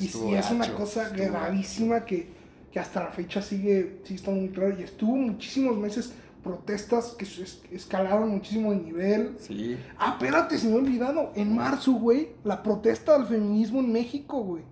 Y, 0.00 0.06
Estuvo 0.06 0.30
y 0.30 0.34
es 0.34 0.50
una 0.50 0.72
cosa 0.74 1.08
gravísima 1.08 2.04
que, 2.04 2.28
que 2.70 2.78
hasta 2.78 3.04
la 3.04 3.10
fecha 3.10 3.40
sigue, 3.42 4.00
sigue 4.04 4.16
estando 4.16 4.40
muy 4.40 4.50
claro. 4.50 4.78
Y 4.78 4.82
estuvo 4.82 5.16
muchísimos 5.16 5.76
meses 5.76 6.12
protestas 6.42 7.14
que 7.18 7.26
escalaron 7.74 8.28
muchísimo 8.30 8.70
de 8.72 8.78
nivel. 8.78 9.36
Sí. 9.38 9.78
Ah, 9.98 10.16
espérate, 10.18 10.58
se 10.58 10.68
me 10.68 10.74
ha 10.74 10.76
olvidado. 10.76 11.32
En 11.34 11.54
marzo, 11.54 11.92
güey, 11.92 12.30
la 12.44 12.62
protesta 12.62 13.16
del 13.18 13.26
feminismo 13.26 13.80
en 13.80 13.92
México, 13.92 14.40
güey. 14.42 14.62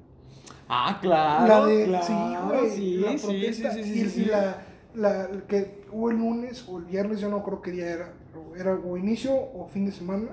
Ah, 0.69 0.99
claro. 1.01 1.47
la 1.47 1.67
de, 1.67 1.85
claro, 1.85 2.05
sí, 2.07 2.13
güey, 2.49 2.71
sí, 2.71 2.97
la 2.97 3.19
sí, 3.19 3.27
protesta. 3.27 3.71
sí, 3.73 3.85
sí, 3.85 4.01
y, 4.01 4.09
sí, 4.11 4.23
y 4.23 4.25
la, 4.27 4.63
la 4.95 5.29
que 5.47 5.85
hubo 5.93 6.11
el 6.11 6.17
lunes 6.17 6.65
o 6.69 6.79
el 6.79 6.85
viernes, 6.87 7.21
yo 7.21 7.29
no 7.29 7.43
creo 7.45 7.63
qué 7.63 7.71
día 7.71 7.87
era, 7.91 8.13
era 8.59 8.75
o 8.75 8.97
inicio 8.97 9.33
o 9.35 9.69
fin 9.73 9.87
de 9.87 9.93
semana, 9.93 10.29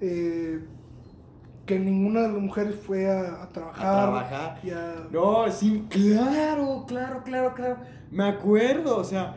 eh, 0.00 0.64
que 1.64 1.78
ninguna 1.78 2.22
de 2.22 2.28
las 2.32 2.40
mujeres 2.40 2.74
fue 2.74 3.08
a, 3.08 3.42
a 3.44 3.48
trabajar. 3.50 3.86
A 3.86 4.02
trabajar. 4.02 4.60
y 4.64 4.70
a- 4.70 5.06
No, 5.12 5.48
sí, 5.50 5.86
claro, 5.88 6.84
claro, 6.88 7.22
claro, 7.24 7.54
claro. 7.54 7.76
Me 8.10 8.24
acuerdo, 8.24 8.96
o 8.96 9.04
sea, 9.04 9.36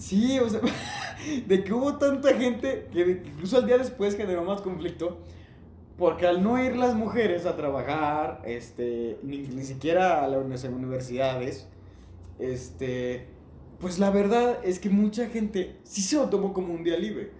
sí, 0.00 0.38
o 0.38 0.48
sea, 0.48 0.60
de 1.46 1.64
que 1.64 1.72
hubo 1.72 1.96
tanta 1.96 2.34
gente 2.34 2.88
que 2.92 3.22
incluso 3.24 3.58
al 3.58 3.66
día 3.66 3.78
después 3.78 4.16
generó 4.16 4.42
más 4.42 4.60
conflicto. 4.60 5.18
Porque 5.96 6.26
al 6.26 6.42
no 6.42 6.62
ir 6.62 6.76
las 6.76 6.94
mujeres 6.94 7.44
a 7.44 7.56
trabajar, 7.56 8.40
este, 8.46 9.18
ni, 9.22 9.40
ni 9.40 9.64
siquiera 9.64 10.24
a 10.24 10.28
las 10.28 10.64
universidades, 10.64 11.68
este, 12.38 13.26
pues 13.78 13.98
la 13.98 14.10
verdad 14.10 14.60
es 14.64 14.78
que 14.78 14.88
mucha 14.88 15.26
gente 15.28 15.76
sí 15.84 16.00
se 16.00 16.16
lo 16.16 16.30
tomó 16.30 16.54
como 16.54 16.72
un 16.72 16.84
día 16.84 16.96
libre. 16.96 17.32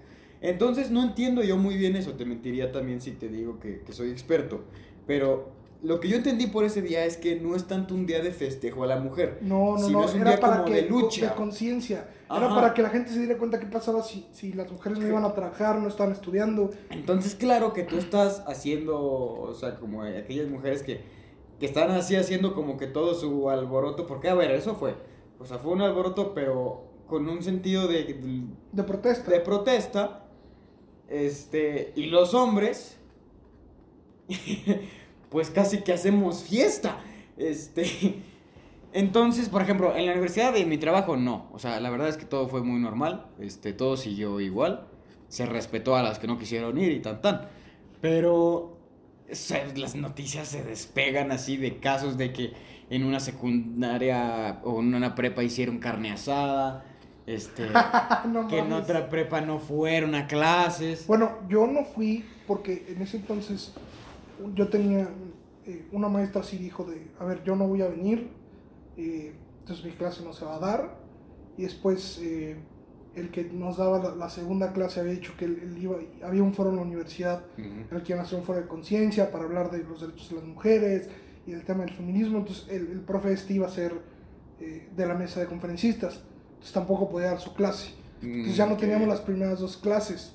Entonces 0.42 0.90
no 0.90 1.02
entiendo 1.02 1.42
yo 1.42 1.56
muy 1.56 1.78
bien 1.78 1.96
eso, 1.96 2.12
te 2.12 2.26
mentiría 2.26 2.70
también 2.70 3.00
si 3.00 3.12
te 3.12 3.28
digo 3.28 3.58
que, 3.60 3.80
que 3.80 3.92
soy 3.94 4.10
experto. 4.10 4.64
Pero 5.06 5.52
lo 5.82 5.98
que 6.00 6.08
yo 6.08 6.16
entendí 6.16 6.46
por 6.46 6.64
ese 6.64 6.82
día 6.82 7.06
es 7.06 7.16
que 7.16 7.36
no 7.36 7.56
es 7.56 7.66
tanto 7.66 7.94
un 7.94 8.04
día 8.04 8.20
de 8.22 8.30
festejo 8.30 8.84
a 8.84 8.86
la 8.86 8.96
mujer. 8.96 9.38
No, 9.40 9.78
no, 9.78 9.86
sino 9.86 10.00
no, 10.00 10.04
es 10.04 10.14
un 10.14 10.20
era 10.20 10.30
día 10.32 10.40
para 10.40 10.56
como 10.58 10.66
que 10.66 10.82
de 10.82 10.88
lucha. 10.88 11.30
de 11.30 11.34
conciencia. 11.34 12.08
Era 12.30 12.46
Ajá. 12.46 12.54
para 12.54 12.74
que 12.74 12.82
la 12.82 12.90
gente 12.90 13.10
se 13.10 13.18
diera 13.18 13.36
cuenta 13.36 13.58
qué 13.58 13.66
pasaba 13.66 14.02
si, 14.02 14.24
si 14.32 14.52
las 14.52 14.70
mujeres 14.70 14.98
no 15.00 15.06
iban 15.08 15.24
a 15.24 15.34
trabajar, 15.34 15.80
no 15.80 15.88
estaban 15.88 16.12
estudiando. 16.12 16.70
Entonces, 16.90 17.34
claro 17.34 17.72
que 17.72 17.82
tú 17.82 17.96
estás 17.96 18.44
haciendo, 18.46 19.00
o 19.00 19.52
sea, 19.54 19.80
como 19.80 20.04
aquellas 20.04 20.48
mujeres 20.48 20.84
que, 20.84 21.00
que 21.58 21.66
están 21.66 21.90
así 21.90 22.14
haciendo 22.14 22.54
como 22.54 22.76
que 22.76 22.86
todo 22.86 23.14
su 23.14 23.50
alboroto, 23.50 24.06
porque 24.06 24.28
a 24.28 24.34
ver, 24.34 24.52
eso 24.52 24.76
fue, 24.76 24.94
o 25.40 25.44
sea, 25.44 25.58
fue 25.58 25.72
un 25.72 25.82
alboroto, 25.82 26.32
pero 26.32 26.84
con 27.08 27.28
un 27.28 27.42
sentido 27.42 27.88
de, 27.88 28.04
De 28.70 28.82
protesta. 28.84 29.30
de 29.32 29.40
protesta, 29.40 30.26
este, 31.08 31.92
y 31.96 32.06
los 32.06 32.34
hombres, 32.34 32.96
pues 35.30 35.50
casi 35.50 35.82
que 35.82 35.92
hacemos 35.92 36.44
fiesta, 36.44 37.00
este, 37.36 38.22
entonces, 38.92 39.48
por 39.48 39.62
ejemplo, 39.62 39.96
en 39.96 40.06
la 40.06 40.12
universidad 40.12 40.52
de 40.52 40.64
mi 40.66 40.78
trabajo 40.78 41.16
no, 41.16 41.48
o 41.52 41.58
sea, 41.58 41.80
la 41.80 41.90
verdad 41.90 42.08
es 42.08 42.16
que 42.16 42.24
todo 42.24 42.48
fue 42.48 42.62
muy 42.62 42.80
normal, 42.80 43.26
este, 43.38 43.72
todo 43.72 43.96
siguió 43.96 44.40
igual, 44.40 44.86
se 45.28 45.46
respetó 45.46 45.96
a 45.96 46.02
las 46.02 46.18
que 46.18 46.26
no 46.26 46.38
quisieron 46.38 46.76
ir 46.78 46.92
y 46.92 47.00
tan 47.00 47.22
tan, 47.22 47.48
pero 48.00 48.80
o 49.30 49.34
sea, 49.34 49.64
las 49.76 49.94
noticias 49.94 50.48
se 50.48 50.64
despegan 50.64 51.30
así 51.30 51.56
de 51.56 51.78
casos 51.78 52.16
de 52.16 52.32
que 52.32 52.52
en 52.90 53.04
una 53.04 53.20
secundaria 53.20 54.60
o 54.64 54.80
en 54.80 54.94
una 54.94 55.14
prepa 55.14 55.44
hicieron 55.44 55.78
carne 55.78 56.10
asada, 56.10 56.84
este 57.26 57.68
No 58.28 58.48
que 58.48 58.58
en 58.58 58.72
otra 58.72 59.08
prepa 59.08 59.40
no 59.40 59.60
fueron 59.60 60.14
a 60.16 60.26
clases. 60.26 61.06
Bueno, 61.06 61.38
yo 61.48 61.66
no 61.66 61.84
fui 61.84 62.24
porque 62.46 62.86
en 62.88 63.02
ese 63.02 63.18
entonces 63.18 63.72
yo 64.54 64.68
tenía 64.68 65.08
eh, 65.66 65.86
una 65.92 66.08
maestra 66.08 66.40
así 66.40 66.56
dijo 66.56 66.84
de, 66.84 67.08
a 67.20 67.24
ver, 67.24 67.44
yo 67.44 67.54
no 67.54 67.68
voy 67.68 67.82
a 67.82 67.88
venir, 67.88 68.28
eh, 69.00 69.34
entonces 69.60 69.84
mi 69.84 69.92
clase 69.92 70.22
no 70.24 70.32
se 70.32 70.44
va 70.44 70.56
a 70.56 70.58
dar. 70.58 70.98
Y 71.56 71.62
después 71.64 72.18
eh, 72.22 72.56
el 73.14 73.30
que 73.30 73.44
nos 73.44 73.76
daba 73.76 73.98
la, 73.98 74.14
la 74.14 74.30
segunda 74.30 74.72
clase 74.72 75.00
había 75.00 75.12
dicho 75.12 75.34
que 75.36 75.44
él, 75.46 75.58
él 75.62 75.78
iba, 75.82 75.96
había 76.22 76.42
un 76.42 76.54
foro 76.54 76.70
en 76.70 76.76
la 76.76 76.82
universidad 76.82 77.44
en 77.90 77.96
el 77.96 78.02
que 78.02 78.12
iban 78.12 78.24
a 78.24 78.26
hacer 78.26 78.38
un 78.38 78.44
foro 78.44 78.60
de 78.60 78.66
conciencia 78.68 79.30
para 79.30 79.44
hablar 79.44 79.70
de 79.70 79.78
los 79.84 80.00
derechos 80.00 80.30
de 80.30 80.36
las 80.36 80.44
mujeres 80.44 81.08
y 81.46 81.52
del 81.52 81.64
tema 81.64 81.84
del 81.84 81.94
feminismo. 81.94 82.38
Entonces 82.38 82.66
el, 82.70 82.86
el 82.92 83.00
profe 83.00 83.32
este 83.32 83.54
iba 83.54 83.66
a 83.66 83.70
ser 83.70 83.92
eh, 84.60 84.88
de 84.96 85.06
la 85.06 85.14
mesa 85.14 85.40
de 85.40 85.46
conferencistas, 85.46 86.20
entonces 86.50 86.72
tampoco 86.72 87.08
podía 87.08 87.28
dar 87.28 87.40
su 87.40 87.52
clase. 87.54 87.94
Entonces 88.22 88.56
ya 88.56 88.66
no 88.66 88.76
teníamos 88.76 89.08
las 89.08 89.20
primeras 89.20 89.58
dos 89.60 89.76
clases. 89.78 90.34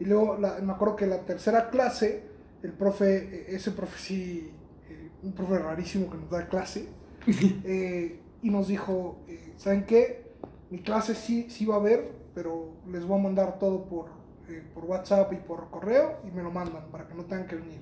Y 0.00 0.04
luego 0.04 0.36
la- 0.38 0.58
me 0.60 0.72
acuerdo 0.72 0.96
que 0.96 1.06
la 1.06 1.24
tercera 1.24 1.70
clase, 1.70 2.24
el 2.62 2.72
profe, 2.72 3.16
eh, 3.16 3.46
ese 3.54 3.70
profe 3.70 3.98
sí, 3.98 4.50
eh, 4.88 5.10
un 5.22 5.32
profe 5.32 5.58
rarísimo 5.58 6.10
que 6.10 6.16
nos 6.18 6.28
da 6.30 6.48
clase, 6.48 6.88
eh, 7.64 8.20
y 8.42 8.50
nos 8.50 8.68
dijo, 8.68 9.18
eh, 9.28 9.52
¿saben 9.56 9.84
qué? 9.84 10.30
Mi 10.70 10.78
clase 10.78 11.14
sí, 11.14 11.48
sí 11.50 11.66
va 11.66 11.76
a 11.76 11.78
haber, 11.78 12.12
pero 12.34 12.70
les 12.90 13.04
voy 13.04 13.18
a 13.18 13.22
mandar 13.22 13.58
todo 13.58 13.84
por, 13.84 14.06
eh, 14.48 14.62
por 14.72 14.84
WhatsApp 14.84 15.32
y 15.32 15.36
por 15.36 15.70
correo 15.70 16.18
y 16.26 16.30
me 16.30 16.42
lo 16.42 16.50
mandan 16.50 16.90
para 16.90 17.06
que 17.06 17.14
no 17.14 17.24
tengan 17.24 17.46
que 17.46 17.56
venir. 17.56 17.80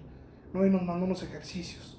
¿no? 0.52 0.66
Y 0.66 0.70
nos 0.70 0.82
mandó 0.82 1.04
unos 1.04 1.22
ejercicios. 1.22 1.98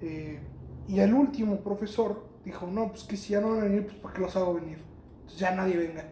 Eh, 0.00 0.40
y 0.88 1.00
el 1.00 1.14
último 1.14 1.60
profesor 1.60 2.24
dijo, 2.44 2.66
no, 2.66 2.88
pues 2.88 3.04
que 3.04 3.16
si 3.16 3.32
ya 3.32 3.40
no 3.40 3.50
van 3.50 3.60
a 3.60 3.64
venir, 3.64 3.86
pues 3.86 3.96
¿para 3.96 4.14
qué 4.14 4.20
los 4.20 4.36
hago 4.36 4.54
venir? 4.54 4.78
Entonces 5.20 5.38
ya 5.38 5.54
nadie 5.54 5.76
venga. 5.76 6.04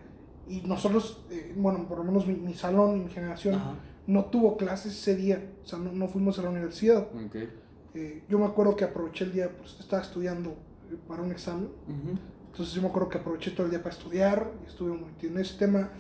Y 0.49 0.61
nosotros, 0.63 1.25
eh, 1.31 1.53
bueno, 1.57 1.87
por 1.87 1.99
lo 1.99 2.05
menos 2.05 2.27
mi, 2.27 2.35
mi 2.35 2.55
salón 2.55 2.97
y 2.97 3.05
mi 3.05 3.11
generación 3.11 3.55
Ajá. 3.55 3.75
no 4.07 4.25
tuvo 4.27 4.57
clases 4.57 4.93
ese 4.93 5.17
día, 5.17 5.53
o 5.63 5.67
sea, 5.67 5.79
no, 5.79 5.93
no 5.93 6.09
fuimos 6.09 6.39
a 6.39 6.43
la 6.43 6.51
universidad. 6.51 7.09
Ok. 7.15 7.37
Eh, 7.95 8.23
yo 8.29 8.39
me 8.39 8.47
acuerdo 8.47 8.75
que 8.77 8.85
aproveché 8.85 9.25
el 9.25 9.33
día, 9.33 9.51
pues 9.57 9.79
estaba 9.79 10.03
estudiando 10.03 10.51
eh, 10.91 10.97
para 11.07 11.23
un 11.23 11.31
examen, 11.31 11.69
entonces 12.51 12.75
yo 12.75 12.83
me 12.83 12.89
acuerdo 12.89 13.09
que 13.09 13.19
aproveché 13.19 13.51
todo 13.51 13.67
el 13.67 13.71
día 13.71 13.83
para 13.83 13.95
estudiar 13.95 14.51
y 14.65 14.69
estuve 14.69 14.93
muy 14.97 15.11
en 15.23 15.39
ese 15.39 15.59
tema. 15.59 15.91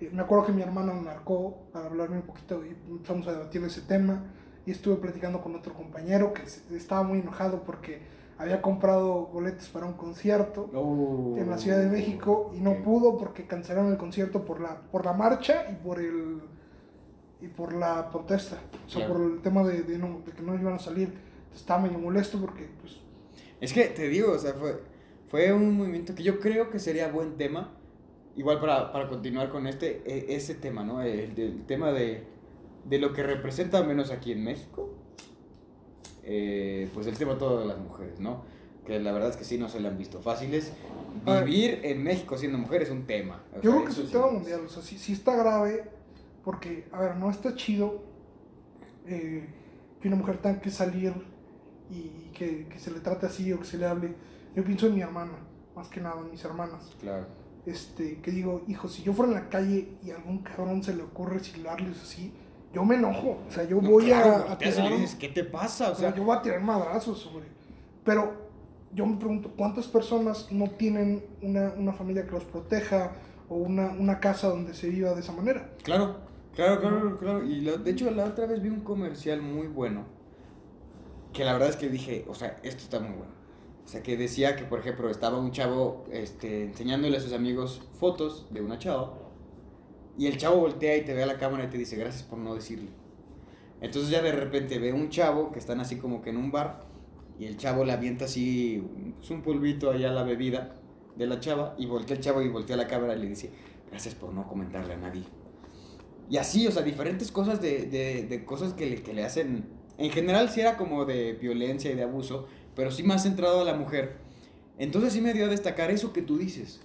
Eh, 0.00 0.10
me 0.12 0.22
acuerdo 0.22 0.46
que 0.46 0.52
mi 0.52 0.62
hermana 0.62 0.92
me 0.92 1.02
marcó 1.02 1.56
para 1.72 1.86
hablarme 1.86 2.16
un 2.16 2.22
poquito 2.22 2.64
y 2.64 2.70
empezamos 2.90 3.26
a 3.28 3.32
debatir 3.32 3.62
ese 3.64 3.80
tema 3.82 4.24
y 4.66 4.70
estuve 4.72 4.96
platicando 4.96 5.40
con 5.40 5.54
otro 5.54 5.72
compañero 5.72 6.32
que 6.34 6.42
estaba 6.76 7.02
muy 7.02 7.20
enojado 7.20 7.62
porque 7.62 8.00
había 8.38 8.60
comprado 8.60 9.26
boletos 9.32 9.68
para 9.68 9.86
un 9.86 9.94
concierto 9.94 10.68
Oh, 10.74 11.34
en 11.38 11.48
la 11.48 11.56
Ciudad 11.56 11.78
de 11.78 11.88
México 11.88 12.52
y 12.54 12.60
no 12.60 12.82
pudo 12.82 13.16
porque 13.16 13.46
cancelaron 13.46 13.90
el 13.90 13.96
concierto 13.96 14.44
por 14.44 14.60
la 14.60 14.82
por 14.92 15.04
la 15.06 15.12
marcha 15.14 15.66
y 15.70 15.74
por 15.76 15.98
el 16.00 16.40
y 17.40 17.48
por 17.48 17.72
la 17.72 18.10
protesta, 18.10 18.56
o 18.86 18.90
sea, 18.90 19.06
por 19.08 19.20
el 19.20 19.40
tema 19.40 19.62
de, 19.62 19.82
de 19.82 19.98
no, 19.98 20.20
de 20.24 20.32
que 20.32 20.42
no 20.42 20.54
iban 20.54 20.74
a 20.74 20.78
salir. 20.78 21.12
Estaba 21.56 21.80
medio 21.82 21.98
molesto 21.98 22.40
porque 22.40 22.68
pues 22.80 22.98
Es 23.60 23.72
que 23.72 23.84
te 23.86 24.08
digo, 24.08 24.32
o 24.32 24.38
sea, 24.38 24.52
fue, 24.54 24.80
fue 25.28 25.52
un 25.52 25.76
movimiento 25.76 26.14
que 26.14 26.22
yo 26.22 26.38
creo 26.38 26.70
que 26.70 26.78
sería 26.78 27.08
buen 27.08 27.36
tema. 27.36 27.72
Igual 28.36 28.60
para, 28.60 28.92
para 28.92 29.08
continuar 29.08 29.50
con 29.50 29.66
este, 29.66 30.02
e- 30.06 30.36
ese 30.36 30.54
tema, 30.54 30.84
¿no? 30.84 31.00
El, 31.02 31.34
del 31.34 31.64
tema 31.64 31.90
de, 31.90 32.24
de 32.84 32.98
lo 32.98 33.12
que 33.14 33.22
representa, 33.22 33.78
al 33.78 33.86
menos 33.86 34.10
aquí 34.10 34.30
en 34.32 34.44
México, 34.44 34.90
eh, 36.22 36.88
pues 36.92 37.06
el 37.06 37.16
tema 37.16 37.38
todo 37.38 37.60
de 37.60 37.66
las 37.66 37.78
mujeres, 37.78 38.20
¿no? 38.20 38.42
Que 38.84 39.00
la 39.00 39.12
verdad 39.12 39.30
es 39.30 39.36
que 39.36 39.44
sí 39.44 39.58
no 39.58 39.68
se 39.68 39.80
le 39.80 39.88
han 39.88 39.96
visto 39.98 40.20
fáciles. 40.20 40.72
Vivir 41.24 41.80
en 41.82 42.02
México 42.04 42.36
siendo 42.36 42.58
mujer 42.58 42.82
es 42.82 42.90
un 42.90 43.06
tema. 43.06 43.42
o 43.52 43.62
yo 43.62 43.62
sea, 43.62 43.70
creo 43.72 43.84
que 43.84 43.90
es 43.92 43.98
un 43.98 44.10
tema 44.10 44.26
mundial, 44.30 44.60
o 44.66 44.68
sea, 44.68 44.82
sí, 44.82 44.98
sí 44.98 45.12
está 45.14 45.34
grave 45.34 45.84
porque, 46.44 46.86
a 46.92 47.00
ver, 47.00 47.16
no 47.16 47.30
está 47.30 47.54
chido 47.56 48.02
eh, 49.06 49.48
que 50.00 50.08
una 50.08 50.16
mujer 50.18 50.36
tenga 50.38 50.60
que 50.60 50.70
salir 50.70 51.12
y 51.90 52.30
que, 52.32 52.66
que 52.68 52.78
se 52.78 52.90
le 52.90 53.00
trate 53.00 53.26
así 53.26 53.52
o 53.52 53.58
que 53.60 53.64
se 53.66 53.78
le 53.78 53.86
hable. 53.86 54.14
Yo 54.54 54.64
pienso 54.64 54.86
en 54.86 54.94
mi 54.94 55.00
hermana, 55.02 55.32
más 55.74 55.88
que 55.88 56.00
nada, 56.00 56.20
en 56.20 56.30
mis 56.30 56.44
hermanas. 56.44 56.94
Claro. 57.00 57.26
este, 57.66 58.20
que 58.20 58.30
digo, 58.30 58.62
hijo, 58.68 58.88
si 58.88 59.02
yo 59.02 59.12
fuera 59.12 59.32
en 59.32 59.38
la 59.38 59.48
calle 59.48 59.88
y 60.04 60.10
a 60.12 60.16
algún 60.16 60.38
cabrón 60.38 60.82
se 60.84 60.94
le 60.94 61.02
ocurre 61.02 61.40
silbarles 61.40 62.00
así, 62.00 62.32
yo 62.72 62.84
me 62.84 62.94
enojo. 62.96 63.38
O 63.48 63.50
sea, 63.50 63.64
yo 63.64 63.80
voy 63.80 64.04
Claro, 64.06 64.44
a, 64.48 64.52
a 64.52 64.58
tirar- 64.58 64.90
dices, 64.92 65.14
¿qué 65.16 65.28
te 65.28 65.42
pasa? 65.44 65.90
O 65.90 65.94
sea, 65.94 66.14
yo 66.14 66.22
voy 66.24 66.36
a 66.36 66.42
tirar 66.42 66.60
madrazos 66.60 67.18
sobre. 67.18 67.46
Pero 68.04 68.46
yo 68.92 69.04
me 69.04 69.16
pregunto, 69.16 69.52
¿cuántas 69.56 69.86
personas 69.88 70.50
no 70.52 70.70
tienen 70.70 71.24
una, 71.42 71.72
una 71.76 71.92
familia 71.92 72.24
que 72.24 72.32
los 72.32 72.44
proteja 72.44 73.12
o 73.48 73.56
una, 73.56 73.86
una 73.90 74.20
casa 74.20 74.48
donde 74.48 74.72
se 74.74 74.88
viva 74.88 75.12
de 75.14 75.20
esa 75.20 75.32
manera? 75.32 75.70
Claro, 75.82 76.18
claro, 76.54 76.80
claro, 76.80 77.16
claro. 77.18 77.44
Y 77.44 77.62
la- 77.62 77.76
de 77.78 77.90
hecho, 77.90 78.10
la 78.12 78.24
otra 78.26 78.46
vez 78.46 78.62
vi 78.62 78.68
un 78.68 78.80
comercial 78.80 79.42
muy 79.42 79.66
bueno. 79.66 80.04
Que 81.36 81.44
la 81.44 81.52
verdad 81.52 81.68
es 81.68 81.76
que 81.76 81.90
dije, 81.90 82.24
o 82.28 82.34
sea, 82.34 82.58
esto 82.62 82.82
está 82.82 82.98
muy 82.98 83.14
bueno. 83.14 83.32
O 83.84 83.88
sea, 83.88 84.02
que 84.02 84.16
decía 84.16 84.56
que, 84.56 84.64
por 84.64 84.80
ejemplo, 84.80 85.10
estaba 85.10 85.38
un 85.38 85.52
chavo 85.52 86.04
este, 86.10 86.64
enseñándole 86.64 87.18
a 87.18 87.20
sus 87.20 87.34
amigos 87.34 87.82
fotos 88.00 88.46
de 88.50 88.62
una 88.62 88.78
chava. 88.78 89.12
Y 90.16 90.28
el 90.28 90.38
chavo 90.38 90.56
voltea 90.56 90.96
y 90.96 91.04
te 91.04 91.12
ve 91.12 91.22
a 91.22 91.26
la 91.26 91.36
cámara 91.36 91.64
y 91.64 91.66
te 91.68 91.76
dice, 91.76 91.96
gracias 91.96 92.22
por 92.22 92.38
no 92.38 92.54
decirle. 92.54 92.88
Entonces 93.82 94.10
ya 94.10 94.22
de 94.22 94.32
repente 94.32 94.78
ve 94.78 94.94
un 94.94 95.10
chavo 95.10 95.52
que 95.52 95.58
están 95.58 95.78
así 95.78 95.96
como 95.96 96.22
que 96.22 96.30
en 96.30 96.38
un 96.38 96.50
bar. 96.50 96.86
Y 97.38 97.44
el 97.44 97.58
chavo 97.58 97.84
le 97.84 97.92
avienta 97.92 98.24
así 98.24 98.82
pues, 99.18 99.30
un 99.30 99.42
polvito 99.42 99.90
allá 99.90 100.08
a 100.08 100.14
la 100.14 100.22
bebida 100.22 100.74
de 101.16 101.26
la 101.26 101.38
chava. 101.38 101.74
Y 101.76 101.84
voltea 101.84 102.16
el 102.16 102.22
chavo 102.22 102.40
y 102.40 102.48
voltea 102.48 102.78
la 102.78 102.86
cámara 102.86 103.14
y 103.14 103.20
le 103.20 103.28
dice, 103.28 103.50
gracias 103.90 104.14
por 104.14 104.32
no 104.32 104.48
comentarle 104.48 104.94
a 104.94 104.96
nadie. 104.96 105.24
Y 106.30 106.38
así, 106.38 106.66
o 106.66 106.72
sea, 106.72 106.82
diferentes 106.82 107.30
cosas 107.30 107.60
de, 107.60 107.84
de, 107.84 108.22
de 108.22 108.44
cosas 108.46 108.72
que 108.72 108.86
le, 108.86 109.02
que 109.02 109.12
le 109.12 109.22
hacen. 109.22 109.75
En 109.98 110.10
general 110.10 110.50
sí 110.50 110.60
era 110.60 110.76
como 110.76 111.04
de 111.04 111.32
violencia 111.34 111.90
y 111.90 111.94
de 111.94 112.02
abuso, 112.02 112.46
pero 112.74 112.90
sí 112.90 113.02
más 113.02 113.22
centrado 113.22 113.60
a 113.62 113.64
la 113.64 113.74
mujer. 113.74 114.16
Entonces 114.78 115.12
sí 115.14 115.20
me 115.20 115.32
dio 115.32 115.46
a 115.46 115.48
destacar 115.48 115.90
eso 115.90 116.12
que 116.12 116.22
tú 116.22 116.36
dices. 116.36 116.80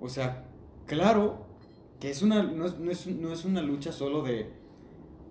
O 0.00 0.08
sea, 0.08 0.44
claro 0.86 1.46
que 2.00 2.10
es 2.10 2.22
una, 2.22 2.42
no, 2.42 2.66
es, 2.66 2.78
no 2.78 2.90
es- 2.90 3.06
no 3.06 3.32
es 3.32 3.44
una 3.44 3.62
lucha 3.62 3.92
solo 3.92 4.22
de, 4.22 4.50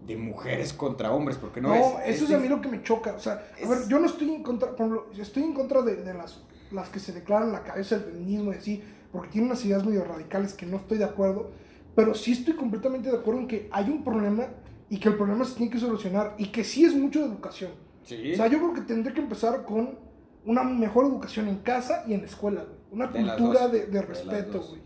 de 0.08 0.16
mujeres 0.16 0.72
contra 0.72 1.12
hombres, 1.12 1.38
porque 1.38 1.60
no, 1.60 1.70
No, 1.70 2.00
es. 2.00 2.16
eso 2.16 2.26
es, 2.26 2.32
a 2.34 2.38
mí 2.38 2.48
lo 2.48 2.62
que 2.62 2.70
me 2.70 2.82
choca. 2.82 3.14
O 3.14 3.20
sea, 3.20 3.46
a 3.64 3.68
ver, 3.68 3.88
yo 3.90 4.00
no 4.00 4.06
estoy 4.06 4.34
en 4.34 4.42
contra, 4.44 4.74
por 4.76 5.10
estoy 5.20 5.44
en 5.44 5.54
contra 5.54 5.82
de, 5.82 5.98
de 5.98 6.14
las, 6.14 6.40
las 6.72 6.88
que 6.90 7.00
se 7.00 7.12
declaran 7.12 7.52
la 7.52 7.64
cabeza 7.64 7.98
del 7.98 8.06
feminismo 8.14 8.54
y 8.54 8.56
así, 8.56 8.82
porque 9.12 9.28
tienen 9.32 9.50
unas 9.52 9.66
ideas 9.66 9.86
medio 9.86 10.06
radicales 10.06 10.54
que 10.54 10.66
no 10.66 10.78
estoy 10.78 10.98
de 10.98 11.04
acuerdo, 11.04 11.52
pero 11.94 12.16
sí 12.16 12.32
estoy 12.32 12.54
completamente 12.56 13.12
de 13.12 13.18
acuerdo 13.18 13.42
en 13.42 13.48
que 13.50 13.68
hay 13.74 13.90
un 13.90 14.06
problema 14.06 14.48
y 14.92 15.00
que 15.00 15.10
el 15.10 15.16
problema 15.16 15.44
se 15.46 15.56
tiene 15.56 15.72
que 15.72 15.80
solucionar 15.80 16.36
y 16.38 16.48
que 16.52 16.64
sí 16.64 16.86
es 16.86 16.94
mucho 16.94 17.20
de 17.22 17.26
educación. 17.26 17.72
Sí. 18.04 18.34
O 18.34 18.36
sea, 18.36 18.46
yo 18.48 18.60
creo 18.60 18.74
que 18.74 18.82
tendría 18.82 19.14
que 19.14 19.22
empezar 19.22 19.66
con 19.66 19.98
una 20.46 20.64
mejor 20.64 21.06
educación 21.06 21.48
en 21.48 21.58
casa 21.58 22.04
y 22.08 22.14
en 22.14 22.22
la 22.22 22.28
escuela, 22.28 22.64
güey. 22.64 22.76
Una 22.92 23.08
De 23.08 23.22
cultura 23.22 23.68
de, 23.70 23.80
de 23.82 23.88
De 23.88 24.02
respeto, 24.02 24.52
dos. 24.58 24.70
güey. 24.70 24.82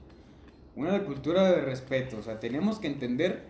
Una 0.75 1.03
cultura 1.05 1.43
de 1.51 1.61
respeto. 1.61 2.17
O 2.19 2.21
sea, 2.21 2.39
tenemos 2.39 2.79
que 2.79 2.87
entender 2.87 3.45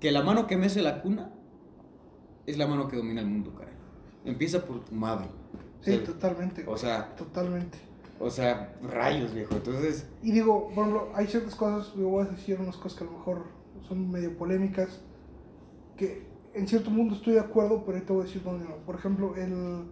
que 0.00 0.10
la 0.10 0.22
mano 0.22 0.46
que 0.46 0.56
mece 0.56 0.82
la 0.82 1.00
cuna 1.00 1.30
es 2.46 2.58
la 2.58 2.66
mano 2.66 2.88
que 2.88 2.96
domina 2.96 3.20
el 3.20 3.28
mundo, 3.28 3.54
caray. 3.54 3.74
Empieza 4.24 4.64
por 4.66 4.84
tu 4.84 4.94
madre. 4.94 5.26
O 5.26 5.84
Sí, 5.84 5.92
sea, 5.92 6.04
totalmente. 6.04 6.64
o 6.66 6.76
sea, 6.76 7.14
totalmente. 7.16 7.78
o 8.18 8.30
sea, 8.30 8.74
rayos, 8.82 9.32
viejo. 9.34 9.54
Entonces, 9.54 10.08
Y 10.22 10.32
digo, 10.32 10.68
por 10.74 10.86
ejemplo, 10.86 11.12
hay 11.14 11.26
ciertas 11.26 11.54
cosas, 11.54 11.92
yo 11.94 12.08
voy 12.08 12.24
a 12.26 12.30
decir 12.30 12.58
unas 12.60 12.76
cosas 12.76 12.98
que 12.98 13.04
a 13.04 13.06
lo 13.08 13.12
mejor 13.18 13.44
son 13.86 14.10
medio 14.10 14.36
polémicas, 14.36 15.00
que 15.96 16.26
en 16.54 16.68
cierto 16.68 16.90
mundo 16.90 17.14
estoy 17.14 17.34
de 17.34 17.40
acuerdo, 17.40 17.82
pero 17.84 17.98
ahí 17.98 18.04
te 18.04 18.12
voy 18.12 18.22
a 18.22 18.24
decir 18.26 18.42
dónde 18.42 18.64
no. 18.68 18.76
Por 18.86 18.94
ejemplo, 18.96 19.34
el, 19.36 19.84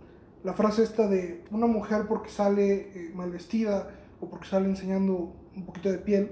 la 0.45 0.53
frase 0.55 0.83
esta 0.83 1.07
de 1.09 1.45
una 1.51 1.67
mujer 1.67 2.07
porque 2.09 2.31
sale 2.31 2.91
eh, 2.95 3.13
mal 3.15 3.31
vestida 3.31 3.89
o 4.21 4.29
porque 4.29 4.47
sale 4.49 4.67
enseñando 4.69 5.35
un 5.57 5.65
poquito 5.67 5.91
de 5.91 5.99
piel, 5.99 6.31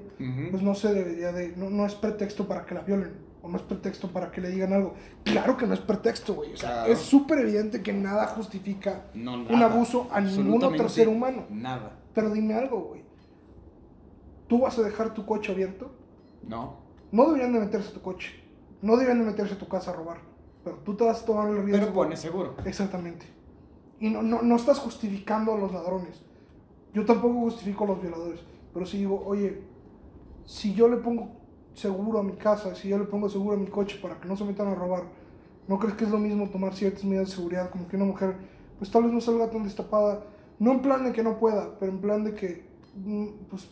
pues 0.50 0.62
no 0.62 0.74
se 0.74 0.92
debería 0.94 1.32
de, 1.32 1.56
no, 1.56 1.70
no 1.70 1.84
es 1.86 1.94
pretexto 1.94 2.46
para 2.46 2.64
que 2.66 2.74
la 2.74 2.82
violen. 2.82 3.26
O 3.40 3.48
no 3.48 3.56
es 3.56 3.62
pretexto 3.62 4.08
para 4.12 4.30
que 4.32 4.40
le 4.40 4.50
digan 4.50 4.72
algo. 4.72 4.94
Claro 5.24 5.56
que 5.56 5.66
no 5.66 5.72
es 5.72 5.80
pretexto, 5.80 6.34
güey. 6.34 6.52
O 6.52 6.56
sea, 6.56 6.70
Claro. 6.70 6.92
es 6.92 6.98
súper 6.98 7.38
evidente 7.38 7.82
que 7.82 7.92
nada 7.92 8.26
justifica 8.26 9.06
no, 9.14 9.34
un 9.34 9.62
abuso 9.62 10.08
a 10.10 10.20
ningún 10.20 10.62
otro 10.62 10.88
ser 10.88 11.08
humano. 11.08 11.44
Nada. 11.48 11.98
Pero 12.14 12.30
dime 12.30 12.54
algo, 12.54 12.80
güey. 12.80 13.02
¿Tú 14.48 14.60
vas 14.60 14.78
a 14.78 14.82
dejar 14.82 15.14
tu 15.14 15.24
coche 15.26 15.52
abierto? 15.52 15.90
No. 16.46 16.76
No 17.12 17.26
deberían 17.26 17.52
de 17.52 17.60
meterse 17.60 17.90
a 17.90 17.94
tu 17.94 18.00
coche. 18.02 18.32
No 18.82 18.96
deberían 18.96 19.18
de 19.18 19.26
meterse 19.26 19.54
a 19.54 19.58
tu 19.58 19.68
casa 19.68 19.90
a 19.90 19.94
robar. 19.94 20.18
Pero 20.64 20.76
tú 20.78 20.96
te 20.96 21.04
vas 21.04 21.22
a 21.22 21.24
tomar 21.24 21.48
el 21.48 21.64
riesgo. 21.64 21.84
Pero 21.84 21.92
pones 21.92 22.20
seguro. 22.20 22.56
Exactamente. 22.64 23.26
Y 24.00 24.10
no, 24.10 24.22
no, 24.22 24.42
no 24.42 24.56
estás 24.56 24.78
justificando 24.78 25.54
a 25.54 25.58
los 25.58 25.72
ladrones. 25.72 26.22
Yo 26.94 27.04
tampoco 27.04 27.40
justifico 27.40 27.84
a 27.84 27.88
los 27.88 28.02
violadores. 28.02 28.40
Pero 28.72 28.86
si 28.86 28.98
digo, 28.98 29.22
oye, 29.26 29.62
si 30.44 30.74
yo 30.74 30.88
le 30.88 30.96
pongo 30.98 31.28
seguro 31.74 32.18
a 32.18 32.22
mi 32.22 32.32
casa, 32.32 32.74
si 32.74 32.88
yo 32.88 32.98
le 32.98 33.04
pongo 33.04 33.28
seguro 33.28 33.56
a 33.56 33.58
mi 33.58 33.66
coche 33.66 33.98
para 34.00 34.20
que 34.20 34.28
no 34.28 34.36
se 34.36 34.44
metan 34.44 34.68
a 34.68 34.74
robar, 34.74 35.04
¿no 35.66 35.78
crees 35.78 35.94
que 35.94 36.04
es 36.04 36.10
lo 36.10 36.18
mismo 36.18 36.48
tomar 36.48 36.74
ciertas 36.74 37.04
medidas 37.04 37.28
de 37.28 37.36
seguridad 37.36 37.70
como 37.70 37.86
que 37.86 37.96
una 37.96 38.04
mujer, 38.04 38.36
pues 38.78 38.90
tal 38.90 39.04
vez 39.04 39.12
no 39.12 39.20
salga 39.20 39.50
tan 39.50 39.64
destapada? 39.64 40.24
No 40.58 40.72
en 40.72 40.82
plan 40.82 41.04
de 41.04 41.12
que 41.12 41.22
no 41.22 41.38
pueda, 41.38 41.78
pero 41.78 41.92
en 41.92 42.00
plan 42.00 42.24
de 42.24 42.34
que, 42.34 42.64
mm, 42.96 43.26
pues, 43.48 43.70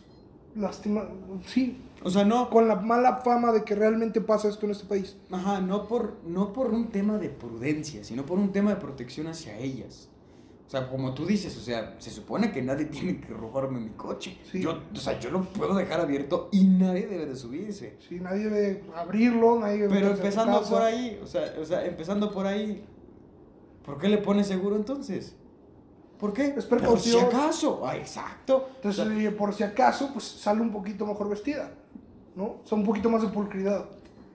lastima, 0.57 1.07
sí, 1.45 1.81
O 2.03 2.09
sea, 2.09 2.25
no. 2.25 2.49
con 2.49 2.67
la 2.67 2.75
mala 2.75 3.17
fama 3.17 3.51
de 3.51 3.63
que 3.63 3.75
realmente 3.75 4.21
pasa 4.21 4.47
esto 4.49 4.65
en 4.65 4.71
este 4.71 4.85
país. 4.85 5.17
Ajá, 5.31 5.61
no 5.61 5.87
por, 5.87 6.17
no 6.25 6.53
por 6.53 6.71
un 6.71 6.89
tema 6.89 7.17
de 7.17 7.29
prudencia, 7.29 8.03
sino 8.03 8.25
por 8.25 8.39
un 8.39 8.51
tema 8.51 8.71
de 8.71 8.77
protección 8.77 9.27
hacia 9.27 9.57
ellas. 9.57 10.09
O 10.67 10.69
sea, 10.69 10.89
como 10.89 11.13
tú 11.13 11.25
dices, 11.25 11.55
o 11.55 11.61
sea, 11.61 11.95
se 11.97 12.11
supone 12.11 12.51
que 12.51 12.61
nadie 12.61 12.85
tiene 12.87 13.21
que 13.21 13.33
robarme 13.33 13.79
mi 13.79 13.91
coche. 13.91 14.37
Sí. 14.51 14.61
Yo, 14.61 14.81
o 14.93 14.95
sea, 14.97 15.19
yo 15.19 15.31
lo 15.31 15.43
puedo 15.43 15.73
dejar 15.75 16.01
abierto 16.01 16.49
y 16.51 16.65
nadie 16.65 17.07
debe 17.07 17.25
de 17.25 17.35
subirse. 17.35 17.95
Sí, 18.07 18.19
nadie 18.19 18.49
debe 18.49 18.83
abrirlo, 18.95 19.59
nadie 19.59 19.77
debe 19.77 19.93
Pero 19.93 20.11
empezando 20.11 20.61
por 20.63 20.81
ahí, 20.81 21.19
o 21.23 21.27
sea, 21.27 21.53
o 21.59 21.65
sea, 21.65 21.85
empezando 21.85 22.31
por 22.31 22.45
ahí, 22.45 22.83
¿por 23.85 23.97
qué 23.97 24.09
le 24.09 24.17
pones 24.17 24.47
seguro 24.47 24.75
entonces? 24.75 25.35
¿Por 26.19 26.33
qué? 26.33 26.45
Es 26.45 26.53
Por 26.53 26.63
si 26.63 26.69
precaución. 26.69 27.25
acaso. 27.25 27.81
Ah, 27.85 27.95
exacto. 27.95 28.69
Entonces, 28.77 29.05
O 29.05 29.09
sea, 29.09 29.19
eh, 29.23 29.31
por 29.31 29.53
si 29.53 29.63
acaso, 29.63 30.09
pues 30.13 30.25
sale 30.25 30.61
un 30.61 30.71
poquito 30.71 31.05
mejor 31.05 31.29
vestida, 31.29 31.71
¿no? 32.35 32.43
O 32.43 32.61
sea, 32.63 32.77
un 32.77 32.83
poquito 32.83 33.09
más 33.09 33.21
de 33.21 33.27
pulcridad. 33.29 33.85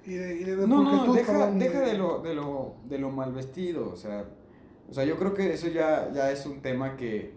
Y 0.05 0.15
de, 0.15 0.35
y 0.41 0.45
de- 0.45 0.57
de 0.57 0.67
no, 0.67 0.83
no, 0.83 1.13
deja, 1.13 1.33
perdón, 1.33 1.59
deja 1.59 1.81
de- 1.81 1.87
de 1.93 1.99
lo, 1.99 2.19
de 2.21 2.35
lo, 2.35 2.75
de 2.89 2.99
lo 2.99 3.11
mal 3.11 3.33
vestido, 3.33 3.91
o 3.93 3.97
sea, 3.97 4.25
o 4.91 4.93
sea, 4.95 5.05
yo 5.05 5.17
creo 5.17 5.33
que 5.33 5.53
eso 5.55 5.69
ya, 5.69 6.11
ya 6.13 6.31
es 6.33 6.45
un 6.45 6.61
tema 6.61 6.97
que, 6.97 7.35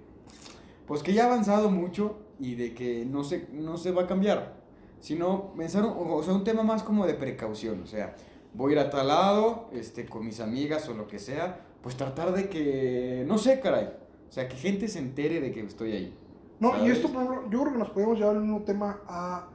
pues 0.88 1.04
que 1.04 1.14
ya 1.14 1.24
ha 1.24 1.28
avanzado 1.28 1.70
mucho 1.70 2.18
y 2.40 2.56
de 2.56 2.74
que 2.74 3.06
no 3.06 3.24
se, 3.24 3.48
no 3.52 3.78
se 3.78 3.92
va 3.92 4.04
a 4.04 4.08
cambiar, 4.08 4.56
sino 5.00 5.54
pensar, 5.56 5.86
un- 5.86 5.94
o 6.12 6.24
sea, 6.24 6.34
un 6.34 6.44
tema 6.44 6.64
más 6.64 6.82
como 6.82 7.06
de 7.06 7.14
precaución, 7.14 7.84
o 7.84 7.88
sea, 7.88 8.16
voy 8.56 8.72
a 8.72 8.74
ir 8.74 8.80
a 8.80 8.90
tal 8.90 9.08
lado, 9.10 9.70
este, 9.72 10.08
con 10.08 10.26
mis 10.26 10.40
amigas 10.40 10.90
o 10.90 10.94
lo 10.96 11.08
que 11.08 11.20
sea, 11.20 11.62
pues 11.84 11.96
tratar 11.96 12.34
de 12.34 12.50
que, 12.50 13.24
no 13.28 13.38
sé, 13.38 13.60
caray, 13.60 13.90
o 14.05 14.05
sea, 14.36 14.48
que 14.50 14.56
gente 14.58 14.88
se 14.88 15.00
entere 15.00 15.40
de 15.40 15.52
que 15.52 15.62
estoy 15.62 15.92
ahí. 15.94 16.18
No, 16.60 16.86
y 16.86 16.90
esto, 16.92 17.10
por 17.10 17.24
ejemplo, 17.24 17.50
yo 17.50 17.62
creo 17.62 17.74
que 17.74 17.80
nos 17.80 17.90
podemos 17.90 18.18
llevar 18.18 18.36
el 18.36 18.42
mismo 18.42 18.62
tema 18.64 19.00
a, 19.08 19.48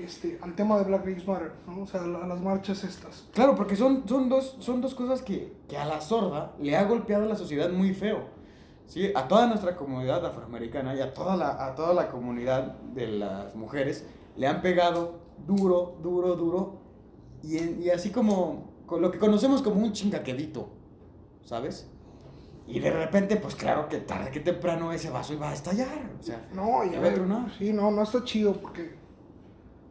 este, 0.00 0.38
al 0.42 0.54
tema 0.54 0.78
de 0.78 0.84
Black 0.84 1.06
Lives 1.06 1.26
Matter, 1.26 1.52
¿no? 1.66 1.82
O 1.82 1.86
sea, 1.86 2.00
a, 2.00 2.04
a 2.04 2.26
las 2.26 2.40
marchas 2.40 2.82
estas. 2.84 3.28
Claro, 3.32 3.54
porque 3.54 3.76
son, 3.76 4.02
son, 4.08 4.28
dos, 4.28 4.56
son 4.60 4.80
dos 4.80 4.94
cosas 4.94 5.22
que, 5.22 5.52
que 5.68 5.76
a 5.76 5.84
la 5.84 6.00
sorda 6.00 6.52
le 6.60 6.76
ha 6.76 6.84
golpeado 6.84 7.24
a 7.24 7.26
la 7.26 7.36
sociedad 7.36 7.70
muy 7.70 7.92
feo. 7.94 8.20
¿sí? 8.86 9.10
A 9.14 9.28
toda 9.28 9.46
nuestra 9.46 9.76
comunidad 9.76 10.24
afroamericana 10.26 10.94
y 10.94 11.00
a 11.00 11.12
toda, 11.14 11.36
la, 11.36 11.64
a 11.66 11.74
toda 11.74 11.94
la 11.94 12.08
comunidad 12.08 12.74
de 12.94 13.06
las 13.08 13.54
mujeres 13.54 14.06
le 14.36 14.46
han 14.46 14.60
pegado 14.62 15.20
duro, 15.46 15.96
duro, 16.02 16.34
duro. 16.36 16.80
Y, 17.42 17.58
en- 17.58 17.82
y 17.82 17.90
así 17.90 18.10
como 18.10 18.70
con 18.86 19.00
lo 19.02 19.10
que 19.10 19.18
conocemos 19.18 19.62
como 19.62 19.80
un 19.82 19.92
chingaquedito, 19.92 20.68
¿sabes? 21.44 21.88
Y 22.66 22.78
de 22.80 22.90
repente, 22.90 23.36
pues 23.36 23.54
claro 23.54 23.88
que 23.88 23.98
tarde 23.98 24.30
que 24.30 24.40
temprano 24.40 24.92
ese 24.92 25.10
vaso 25.10 25.32
iba 25.32 25.50
a 25.50 25.52
estallar. 25.52 26.10
O 26.18 26.22
sea, 26.22 26.48
No, 26.54 26.84
y 26.84 26.94
a 26.94 27.00
ver, 27.00 27.20
sí, 27.58 27.72
no, 27.72 27.90
no 27.90 28.02
está 28.02 28.24
chido 28.24 28.54
porque, 28.54 28.94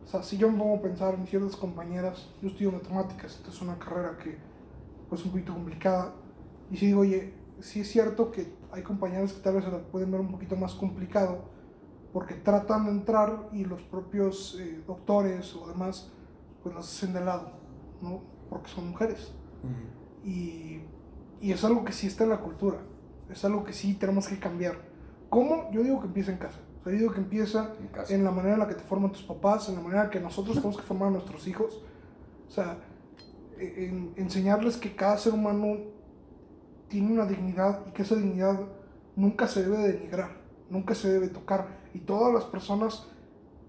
o 0.04 0.08
sea, 0.08 0.24
si 0.24 0.38
yo 0.38 0.50
me 0.50 0.58
pongo 0.58 0.78
a 0.78 0.82
pensar 0.82 1.14
en 1.16 1.28
ciertas 1.28 1.56
compañeras, 1.56 2.30
yo 2.42 2.48
estudio 2.48 2.72
matemáticas, 2.72 3.36
esta 3.36 3.50
es 3.50 3.62
una 3.62 3.78
carrera 3.78 4.18
que, 4.18 4.38
pues, 5.10 5.24
un 5.26 5.32
poquito 5.32 5.54
complicada, 5.54 6.14
y 6.70 6.78
si 6.78 6.88
digo, 6.88 7.02
oye, 7.02 7.34
sí 7.60 7.82
es 7.82 7.92
cierto 7.92 8.32
que 8.32 8.54
hay 8.72 8.84
compañeras 8.84 9.34
que 9.34 9.42
tal 9.42 9.56
vez 9.56 9.66
se 9.66 9.72
la 9.72 9.80
pueden 9.80 10.12
ver 10.12 10.22
un 10.22 10.32
poquito 10.32 10.56
más 10.56 10.74
complicado, 10.74 11.44
porque 12.14 12.36
tratan 12.36 12.86
de 12.86 12.92
entrar 12.92 13.50
y 13.52 13.66
los 13.66 13.82
propios 13.84 14.58
eh, 14.60 14.82
doctores 14.88 15.56
o 15.56 15.68
demás, 15.68 16.12
pues 16.64 16.76
las 16.76 16.86
hacen 16.86 17.14
de 17.14 17.22
lado, 17.22 17.52
¿no? 18.02 18.22
Porque 18.50 18.70
son 18.70 18.90
mujeres. 18.90 19.34
Ujú. 19.64 20.30
Y, 20.30 20.82
y 21.42 21.52
es 21.52 21.64
algo 21.64 21.84
que 21.84 21.92
sí 21.94 22.08
está 22.08 22.24
en 22.24 22.30
la 22.32 22.40
cultura, 22.40 22.78
es 23.30 23.44
algo 23.46 23.64
que 23.64 23.74
sí 23.74 23.96
tenemos 23.96 24.28
que 24.28 24.38
cambiar. 24.40 24.76
¿Cómo? 25.30 25.70
Yo 25.72 25.82
digo 25.84 26.00
que 26.00 26.08
empieza 26.08 26.32
en 26.32 26.38
casa. 26.38 26.60
O 26.80 26.84
sea, 26.84 26.94
yo 26.94 27.00
digo 27.00 27.14
que 27.14 27.20
empieza 27.20 27.74
En 28.10 28.24
la 28.24 28.32
manera 28.32 28.54
en 28.56 28.60
la 28.60 28.68
que 28.68 28.74
te 28.76 28.84
forman 28.84 29.12
tus 29.12 29.24
papás, 29.24 29.70
en 29.70 29.76
la 29.76 29.82
manera 29.82 30.04
en 30.06 30.10
que 30.10 30.20
nosotros 30.20 30.56
tenemos 30.56 30.78
que 30.78 30.84
formar 30.84 31.10
a 31.10 31.12
nuestros 31.12 31.48
hijos. 31.48 31.82
O 32.48 32.52
sea, 32.52 32.78
e- 33.60 33.86
en- 33.88 34.14
enseñarles 34.18 34.78
que 34.78 34.96
cada 34.96 35.18
ser 35.18 35.34
humano 35.34 35.78
tiene 36.90 37.14
una 37.14 37.26
dignidad 37.26 37.82
y 37.88 37.92
que 37.92 38.02
esa 38.02 38.16
dignidad 38.16 38.60
nunca 39.16 39.48
se 39.48 39.64
debe 39.64 39.78
denigrar, 39.88 40.32
nunca 40.70 40.94
se 40.96 41.10
debe 41.12 41.28
tocar. 41.30 41.68
Y 41.94 42.00
todas 42.00 42.34
las 42.34 42.44
personas 42.46 43.08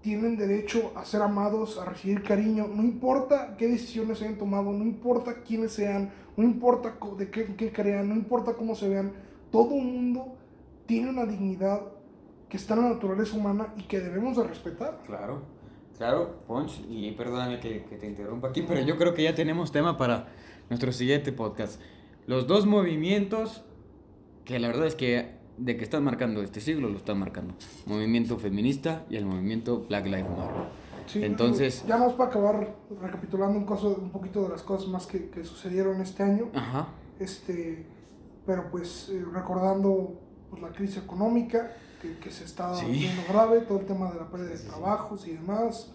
tienen 0.03 0.35
derecho 0.35 0.91
a 0.95 1.05
ser 1.05 1.21
amados, 1.21 1.79
a 1.79 1.85
recibir 1.85 2.23
cariño, 2.23 2.67
no 2.67 2.83
importa 2.83 3.55
qué 3.57 3.67
decisiones 3.67 4.21
hayan 4.21 4.37
tomado, 4.37 4.73
no 4.73 4.83
importa 4.83 5.41
quiénes 5.43 5.71
sean, 5.71 6.11
no 6.35 6.43
importa 6.43 6.97
de 7.17 7.31
qué, 7.31 7.71
crean, 7.71 8.09
no 8.09 8.15
importa 8.15 8.53
cómo 8.53 8.75
se 8.75 8.89
vean, 8.89 9.13
todo 9.49 9.69
mundo 9.69 10.35
tiene 10.85 11.09
una 11.09 11.25
dignidad 11.25 11.81
que 12.49 12.57
está 12.57 12.73
en 12.73 12.81
la 12.81 12.89
naturaleza 12.89 13.37
humana 13.37 13.73
y 13.77 13.83
que 13.83 14.01
debemos 14.01 14.35
de 14.35 14.43
respetar. 14.43 15.01
Claro, 15.05 15.43
claro, 15.97 16.43
Ponch, 16.47 16.81
y 16.89 17.09
perdóname 17.13 17.61
que, 17.61 17.85
que 17.85 17.95
te 17.95 18.05
interrumpa 18.05 18.49
aquí, 18.49 18.63
pero 18.67 18.81
yo 18.81 18.97
creo 18.97 19.13
que 19.13 19.23
ya 19.23 19.33
tenemos 19.33 19.71
tema 19.71 19.97
para 19.97 20.27
nuestro 20.69 20.91
siguiente 20.91 21.31
podcast. 21.31 21.79
Los 22.27 22.45
dos 22.45 22.65
movimientos 22.65 23.63
que 24.43 24.59
la 24.59 24.67
verdad 24.67 24.87
es 24.87 24.95
que 24.95 25.42
de 25.57 25.77
que 25.77 25.83
están 25.83 26.03
marcando 26.03 26.41
este 26.41 26.59
siglo 26.59 26.89
lo 26.89 26.97
están 26.97 27.19
marcando. 27.19 27.53
Movimiento 27.85 28.37
feminista 28.37 29.05
y 29.09 29.15
el 29.17 29.25
movimiento 29.25 29.85
Black 29.87 30.05
Lives 30.05 30.29
Matter. 30.29 30.83
Sí, 31.05 31.23
Entonces- 31.23 31.83
Ya 31.85 31.97
vamos 31.97 32.13
para 32.13 32.29
acabar 32.29 32.75
recapitulando 33.01 33.59
un, 33.59 33.65
coso- 33.65 33.97
un 34.01 34.09
poquito 34.09 34.43
de 34.43 34.49
las 34.49 34.63
cosas 34.63 34.87
más 34.87 35.05
que, 35.05 35.29
que 35.29 35.43
sucedieron 35.43 36.01
este 36.01 36.23
año. 36.23 36.49
Ajá. 36.55 36.87
Este, 37.19 37.85
pero 38.45 38.69
pues 38.71 39.09
eh, 39.09 39.23
recordando 39.31 40.19
pues, 40.49 40.61
la 40.61 40.69
crisis 40.71 40.97
económica 40.97 41.71
que, 42.01 42.17
que 42.17 42.31
se 42.31 42.45
está 42.45 42.73
Sí. 42.75 42.85
viendo 42.87 43.21
grave, 43.29 43.61
todo 43.61 43.79
el 43.79 43.85
tema 43.85 44.11
de 44.11 44.19
la 44.19 44.29
pérdida 44.29 44.49
de 44.51 44.57
Sí, 44.57 44.67
trabajos 44.67 45.27
y 45.27 45.33
demás. 45.33 45.91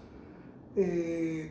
Eh, 0.76 1.50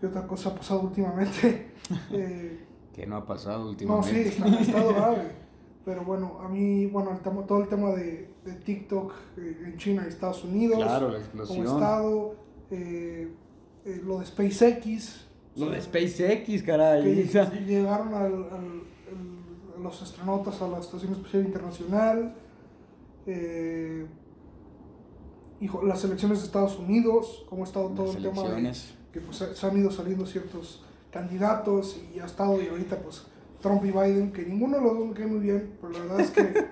¿Qué 0.00 0.06
otra 0.06 0.26
cosa 0.26 0.50
ha 0.50 0.54
pasado 0.54 0.80
últimamente? 0.82 1.72
Eh, 2.12 2.64
Que 2.94 3.06
no 3.06 3.16
ha 3.16 3.26
pasado 3.26 3.58
no, 3.64 3.64
sí, 3.64 3.70
últimamente. 3.70 4.28
está, 4.28 4.44
ha 4.46 4.60
estado 4.60 4.94
grave. 4.94 5.41
Pero 5.84 6.04
bueno, 6.04 6.38
a 6.40 6.48
mí, 6.48 6.86
bueno, 6.86 7.10
el 7.12 7.20
tema- 7.20 7.44
todo 7.44 7.60
el 7.62 7.68
tema 7.68 7.90
de, 7.90 8.28
de 8.44 8.52
TikTok 8.52 9.12
eh, 9.38 9.62
en 9.66 9.76
China 9.78 10.02
y 10.06 10.08
Estados 10.08 10.44
Unidos, 10.44 10.78
Claro, 10.78 11.10
la 11.10 11.18
como 11.44 11.64
estado, 11.64 12.34
eh, 12.70 13.28
eh, 13.84 14.00
lo 14.04 14.20
de 14.20 14.26
SpaceX. 14.26 15.26
Lo 15.56 15.70
de 15.70 15.80
SpaceX, 15.82 16.62
caray. 16.62 17.28
que 17.28 17.60
llegaron 17.66 18.14
al, 18.14 18.24
al- 18.50 18.82
los 19.82 20.00
astronautas 20.00 20.62
a 20.62 20.68
la 20.68 20.78
Estación 20.78 21.12
Espacial 21.12 21.44
Internacional. 21.46 22.34
hijo, 25.60 25.82
las 25.82 26.04
elecciones 26.04 26.40
de 26.40 26.46
Estados 26.46 26.78
Unidos, 26.78 27.44
cómo 27.48 27.62
ha 27.62 27.66
estado 27.66 27.88
todo 27.90 28.06
Las 28.06 28.16
el 28.16 28.22
tema 28.22 28.42
de 28.48 28.72
que 29.12 29.20
pues, 29.20 29.36
se 29.36 29.66
han 29.66 29.76
ido 29.78 29.90
saliendo 29.90 30.26
ciertos 30.26 30.84
candidatos 31.10 32.00
y 32.14 32.18
ha 32.20 32.24
estado 32.26 32.60
y 32.62 32.68
ahorita 32.68 32.96
pues 32.98 33.26
Trump 33.62 33.82
y 33.84 33.90
Biden, 33.92 34.32
que 34.32 34.44
ninguno 34.44 34.76
de 34.76 34.82
los 34.82 34.98
dos 34.98 35.06
me 35.08 35.14
cae 35.14 35.26
muy 35.26 35.38
bien, 35.40 35.72
pero 35.80 35.92
la 35.94 35.98
verdad 36.00 36.20
es 36.20 36.30
que, 36.32 36.66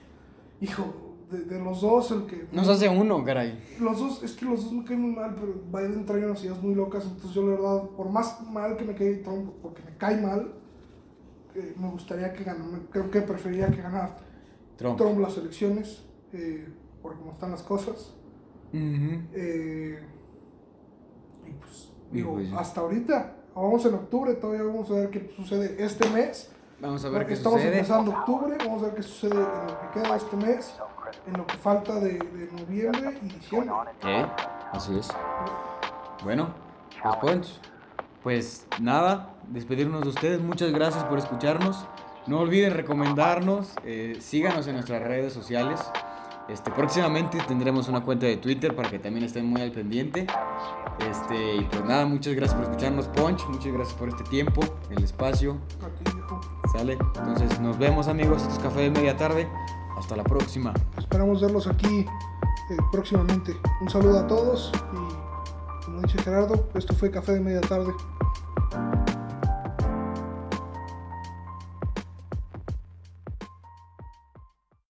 hijo, 0.62 0.94
de, 1.30 1.40
de 1.40 1.58
los 1.62 1.80
dos 1.80 2.10
el 2.12 2.24
que... 2.26 2.46
Nos 2.52 2.68
hace 2.68 2.88
uno, 2.88 3.22
caray. 3.24 3.60
Los 3.80 3.98
dos, 3.98 4.22
es 4.22 4.32
que 4.32 4.44
los 4.46 4.62
dos 4.64 4.72
me 4.72 4.84
caen 4.84 5.02
muy 5.02 5.10
mal, 5.10 5.34
pero 5.34 5.54
Biden 5.72 6.06
trae 6.06 6.24
unas 6.24 6.42
ideas 6.44 6.62
muy 6.62 6.74
locas, 6.74 7.04
entonces 7.04 7.32
yo 7.32 7.42
la 7.42 7.50
verdad, 7.56 7.82
por 7.96 8.08
más 8.08 8.40
mal 8.50 8.76
que 8.76 8.84
me 8.84 8.94
caiga 8.94 9.22
Trump, 9.24 9.50
porque 9.60 9.82
me 9.82 9.96
cae 9.98 10.20
mal, 10.22 10.54
eh, 11.56 11.74
me 11.78 11.90
gustaría 11.90 12.32
que 12.32 12.44
ganara, 12.44 12.78
creo 12.90 13.10
que 13.10 13.20
preferiría 13.22 13.68
que 13.70 13.82
ganara 13.82 14.16
Trump. 14.76 14.96
Trump 14.98 15.18
las 15.18 15.36
elecciones, 15.36 16.04
eh, 16.32 16.68
por 17.02 17.16
cómo 17.18 17.32
están 17.32 17.50
las 17.50 17.62
cosas. 17.62 18.14
Eh, 18.72 19.98
y 21.46 21.50
pues, 21.52 21.92
Y 22.12 22.16
digo, 22.16 22.34
pues- 22.34 22.52
hasta 22.52 22.82
ahorita, 22.82 23.35
vamos 23.56 23.84
en 23.86 23.94
octubre, 23.94 24.34
todavía 24.34 24.62
vamos 24.64 24.90
a 24.90 24.94
ver 24.94 25.10
qué 25.10 25.32
sucede 25.34 25.76
este 25.78 26.08
mes. 26.10 26.50
Vamos 26.78 27.02
a 27.04 27.08
ver 27.08 27.18
porque 27.18 27.28
qué 27.28 27.34
estamos 27.34 27.58
sucede. 27.60 27.76
empezando 27.76 28.10
octubre, 28.10 28.56
vamos 28.58 28.82
a 28.82 28.86
ver 28.86 28.94
qué 28.94 29.02
sucede 29.02 29.34
en 29.34 29.66
lo 29.66 29.80
que 29.80 30.00
queda 30.00 30.16
este 30.16 30.36
mes, 30.36 30.74
en 31.26 31.32
lo 31.38 31.46
que 31.46 31.56
falta 31.56 31.94
de, 31.94 32.18
de 32.18 32.52
noviembre 32.52 33.18
y 33.22 33.28
diciembre. 33.28 33.74
¿Eh? 34.04 34.26
Así 34.72 34.98
es. 34.98 35.08
Bueno, 36.22 36.50
pues 37.02 37.16
Ponch, 37.16 37.60
pues 38.22 38.66
nada, 38.80 39.34
despedirnos 39.48 40.02
de 40.02 40.08
ustedes. 40.08 40.40
Muchas 40.40 40.70
gracias 40.72 41.04
por 41.04 41.18
escucharnos. 41.18 41.86
No 42.26 42.40
olviden 42.40 42.74
recomendarnos, 42.74 43.72
eh, 43.84 44.18
síganos 44.20 44.66
en 44.66 44.74
nuestras 44.74 45.00
redes 45.02 45.32
sociales. 45.32 45.80
Este, 46.48 46.70
próximamente 46.70 47.38
tendremos 47.48 47.88
una 47.88 48.04
cuenta 48.04 48.26
de 48.26 48.36
Twitter 48.36 48.74
para 48.76 48.88
que 48.88 48.98
también 49.00 49.24
estén 49.24 49.46
muy 49.46 49.62
al 49.62 49.72
pendiente. 49.72 50.26
Este, 51.10 51.56
y 51.56 51.64
pues 51.64 51.84
nada, 51.84 52.06
muchas 52.06 52.34
gracias 52.34 52.54
por 52.54 52.70
escucharnos, 52.70 53.08
Ponch. 53.08 53.44
Muchas 53.48 53.72
gracias 53.72 53.98
por 53.98 54.08
este 54.08 54.22
tiempo, 54.24 54.62
el 54.90 55.02
espacio. 55.02 55.58
Sale. 56.72 56.92
Entonces 56.92 57.60
nos 57.60 57.78
vemos 57.78 58.06
amigos. 58.06 58.42
Esto 58.42 58.54
es 58.54 58.60
Café 58.60 58.80
de 58.82 58.90
Media 58.90 59.16
Tarde. 59.16 59.48
Hasta 59.98 60.14
la 60.14 60.24
próxima. 60.24 60.72
Esperamos 60.98 61.40
verlos 61.40 61.66
aquí 61.66 62.06
eh, 62.70 62.76
próximamente. 62.92 63.56
Un 63.80 63.90
saludo 63.90 64.20
a 64.20 64.26
todos 64.26 64.72
y 64.92 65.84
como 65.84 66.00
dice 66.02 66.18
Gerardo, 66.22 66.68
esto 66.74 66.94
fue 66.94 67.10
Café 67.10 67.32
de 67.32 67.40
Media 67.40 67.60
Tarde. 67.60 67.92